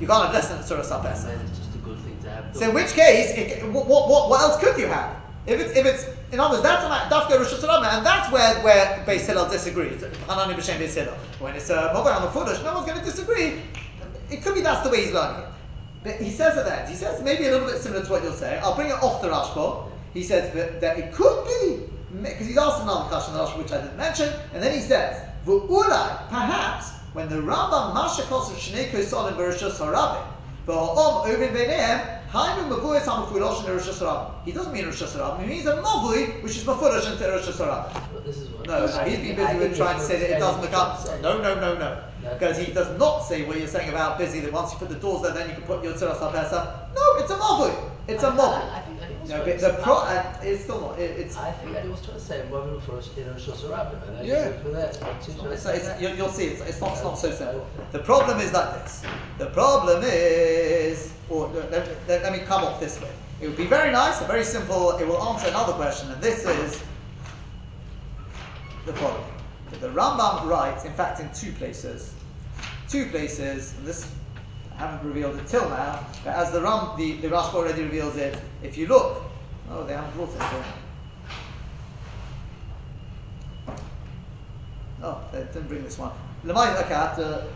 [0.00, 1.26] You can't have less than Surah Pesach.
[1.26, 2.56] Then it's just a good thing to have.
[2.56, 5.16] So in which case, it, what, what, what, else could you have?
[5.46, 8.62] If it's, if it's in other words, that's a Dafka Rishus HaRabim, and that's where
[8.62, 10.02] where Beis Hillel disagrees.
[10.26, 11.14] Hanani b'Shem Beis Hillel.
[11.40, 13.60] When it's a Mobar on the Fudush, no one's going to disagree.
[14.30, 15.48] It could be that's the way he's learning it.
[16.04, 18.34] But he says at that, he says maybe a little bit similar to what you'll
[18.34, 18.58] say.
[18.58, 19.90] I'll bring it off the Rashba.
[20.14, 21.84] He says that, that it could be
[22.22, 24.80] because he's asked another question in the Rashba which I didn't mention, and then he
[24.80, 30.24] says, "V'ulai, perhaps when the Rambam Mashakos of Shnei Kosolim Bereshus Harabim,
[30.68, 34.44] v'ha'om Ovin Beinehem, Hainu Mavui is Hamafulosh in Rishus HaRabim.
[34.44, 35.40] He doesn't mean Rishus HaRabim.
[35.42, 38.24] He means a Mavui, which is Mafulosh into Rishus HaRabim.
[38.24, 40.60] This is what No, no, he's been busy with trying to say that it doesn't
[40.60, 40.96] become.
[41.20, 42.00] No, no, no, no.
[42.34, 44.94] Because he does not say what you're saying about busy, that once you put the
[44.94, 46.94] doors there, then you can put your Tzuras HaPesach.
[46.94, 47.90] No, it's a Mavui.
[48.06, 48.97] It's a Mavui.
[49.22, 50.98] I think, No, but the pro, uh, it's still not.
[50.98, 51.36] It, it's.
[51.36, 54.22] I think Eddie was trying to say Mavim for us in Rishus HaRabim, and I
[54.22, 54.50] Yeah.
[54.50, 54.58] yeah.
[54.58, 54.98] for that.
[55.52, 57.66] It's, it's, you, you'll see, it's, it's, not, it's not so simple.
[57.92, 59.04] The problem is like this.
[59.38, 61.72] The problem is, or let,
[62.08, 63.10] let, let me come off this way.
[63.40, 64.96] It would be very nice, very simple.
[64.98, 66.82] It will answer another question, and this is
[68.86, 69.24] the following:
[69.80, 72.12] the Rambam writes, in fact, in two places,
[72.88, 74.27] two places, and this I
[74.78, 78.40] haven't revealed it till now, but as the Ram, the, the Rashba already reveals it.
[78.62, 79.22] If you look,
[79.70, 80.64] oh, they haven't brought it here.
[85.02, 86.12] Oh, they didn't bring this one.
[86.44, 87.46] Lemay, okay, I have to.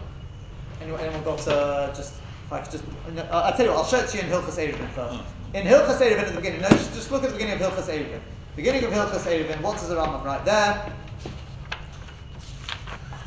[0.80, 2.14] Anyone, anyone got uh, just
[2.46, 2.84] if I could just.
[3.30, 5.20] I'll tell you what, I'll show it to you in Hilchas Erevin first.
[5.54, 7.88] In Hilchas Erevin at the beginning, no, just, just look at the beginning of Hilchas
[7.88, 8.20] Erevin.
[8.56, 10.92] Beginning of Hilchas Erevin, what does the Rambam right there?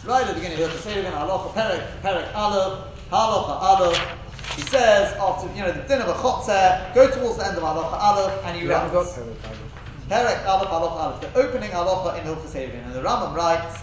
[0.06, 4.56] right at the beginning of the Sevin, Halacha Perek, Perek Aleph, Halacha Aleph.
[4.56, 7.64] He says after you know the din of a chotzer, go towards the end of
[7.64, 9.18] Halacha Aleph, and he You haven't got writes.
[9.18, 9.66] Perek Aleph.
[10.10, 13.82] Perek Aleph Halacha Aleph, the opening Halacha in Hilchas Sevin, and the Rambam writes,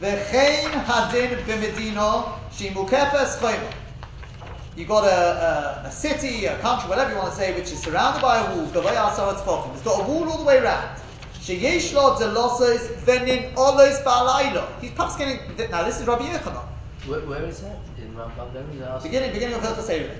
[0.00, 3.72] "V'chein hadin b'medino shimukefes choyma."
[4.76, 7.82] You got a, a, a city, a country, whatever you want to say, which is
[7.82, 8.66] surrounded by a wall.
[8.68, 9.74] Gavay Asar Tzfofim.
[9.74, 10.96] It's got a wall all the way around.
[11.34, 14.80] Sheyesh lo delosos venin olos ba'alaylo.
[14.80, 15.40] He's pasking.
[15.70, 16.64] Now this is Rabbi Yochanan.
[17.06, 17.78] Where, where is that?
[18.24, 18.52] In Rambam?
[18.52, 19.04] There is asked.
[19.04, 20.10] Beginning, beginning of Hilchas Sevin.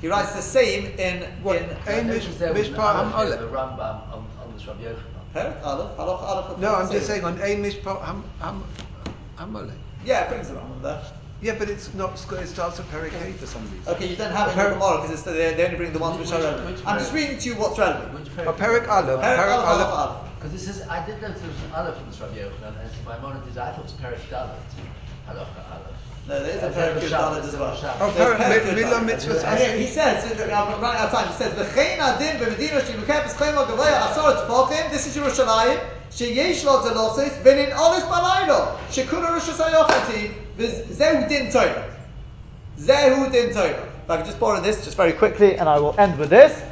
[0.00, 1.56] He writes the same in What?
[1.56, 3.40] in uh, Ein I mish- noticed there was an mishpah ham Aleph there, Aleph.
[3.40, 5.24] the Rambam on, on this Rabbi Yochanan.
[5.34, 6.46] Perek Aleph, Halacha Aleph.
[6.50, 8.64] of No, Hilchos I'm just saying on Ein Mishpah Ham Ham
[9.38, 9.72] Hamole.
[10.04, 11.00] Yeah, it brings the Rambam there.
[11.42, 12.12] Yeah, but it's not.
[12.32, 13.92] It starts at Perek A for some reason.
[13.94, 15.98] Okay, you don't have it in the Perek- Gemara because they, they only bring the
[15.98, 16.76] ones which are relevant.
[16.76, 18.12] which I'm just reading to you what's relevant.
[18.18, 19.20] Which Oh, Perek Aleph.
[19.20, 19.88] Perek Perek Aleph, Aleph.
[19.88, 20.30] Halacha Aleph.
[20.38, 22.90] Because this is, I did notice there was an Aleph from this Rabbi Yochanan, and
[23.04, 24.56] my mind is, I thought it was Perek Dalet.
[25.28, 25.93] Halacha Aleph.
[26.26, 27.96] No, there is a As in Perek the Yud Shabbos, Dalet as well.
[28.00, 28.36] Oh, Perek
[28.74, 29.44] Milah Mitzvahs.
[29.44, 33.34] And he says, I'm uh, running out of time, he says, V'chein adin b'medina shemukefes
[33.34, 35.78] chayma gavaya asar tzpochim, this is Yerushalayim,
[36.10, 41.94] sheyesh lo zelosis, v'nin olis balaylo, shekura Rishus HaRabim zehu din Torah.
[42.78, 43.92] Zehu din Torah.
[44.04, 46.62] If I could just borrow this just very quickly, and I will end with this.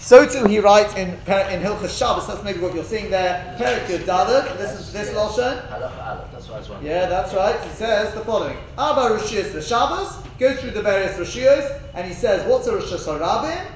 [0.00, 2.26] So too he writes in in Hilchas Shabbos.
[2.26, 3.54] That's maybe what you're seeing there.
[3.58, 4.58] Perek Yud Dalet.
[4.58, 5.60] Listen to this lashon.
[5.68, 6.90] Halacha Aleph, that's what I was wondering.
[6.90, 7.60] Yeah, that's right.
[7.60, 12.46] He says the following: Abba the Shabbos goes through the various Rishiyos, and he says,
[12.48, 13.66] "What's a Rishus HaRabim?"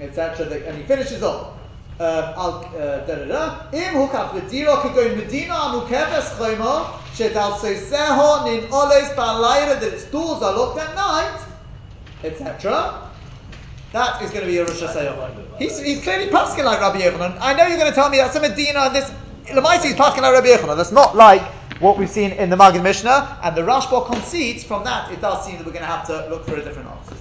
[0.00, 0.46] etc.
[0.66, 1.56] And he finishes off.
[1.98, 2.74] Hukaf
[4.34, 10.78] l'dira kagoin medina amukefes chayma shedal seiseho nin oles balayra that its doors are locked
[10.80, 11.40] at night,
[12.24, 13.09] etc.
[13.92, 15.58] That is going to be a Rishus HaRabim.
[15.58, 17.38] He's, he's clearly passing like Rabbi Yochanan.
[17.40, 19.10] I know you're going to tell me that's a Medina and this.
[19.46, 20.76] Lamaisi is passing like Rabbi Yochanan.
[20.76, 21.42] That's not like
[21.80, 23.38] what we've seen in the Maggid Mishnah.
[23.42, 26.28] And the Rashba concedes from that it does seem that we're going to have to
[26.28, 27.16] look for a different answer.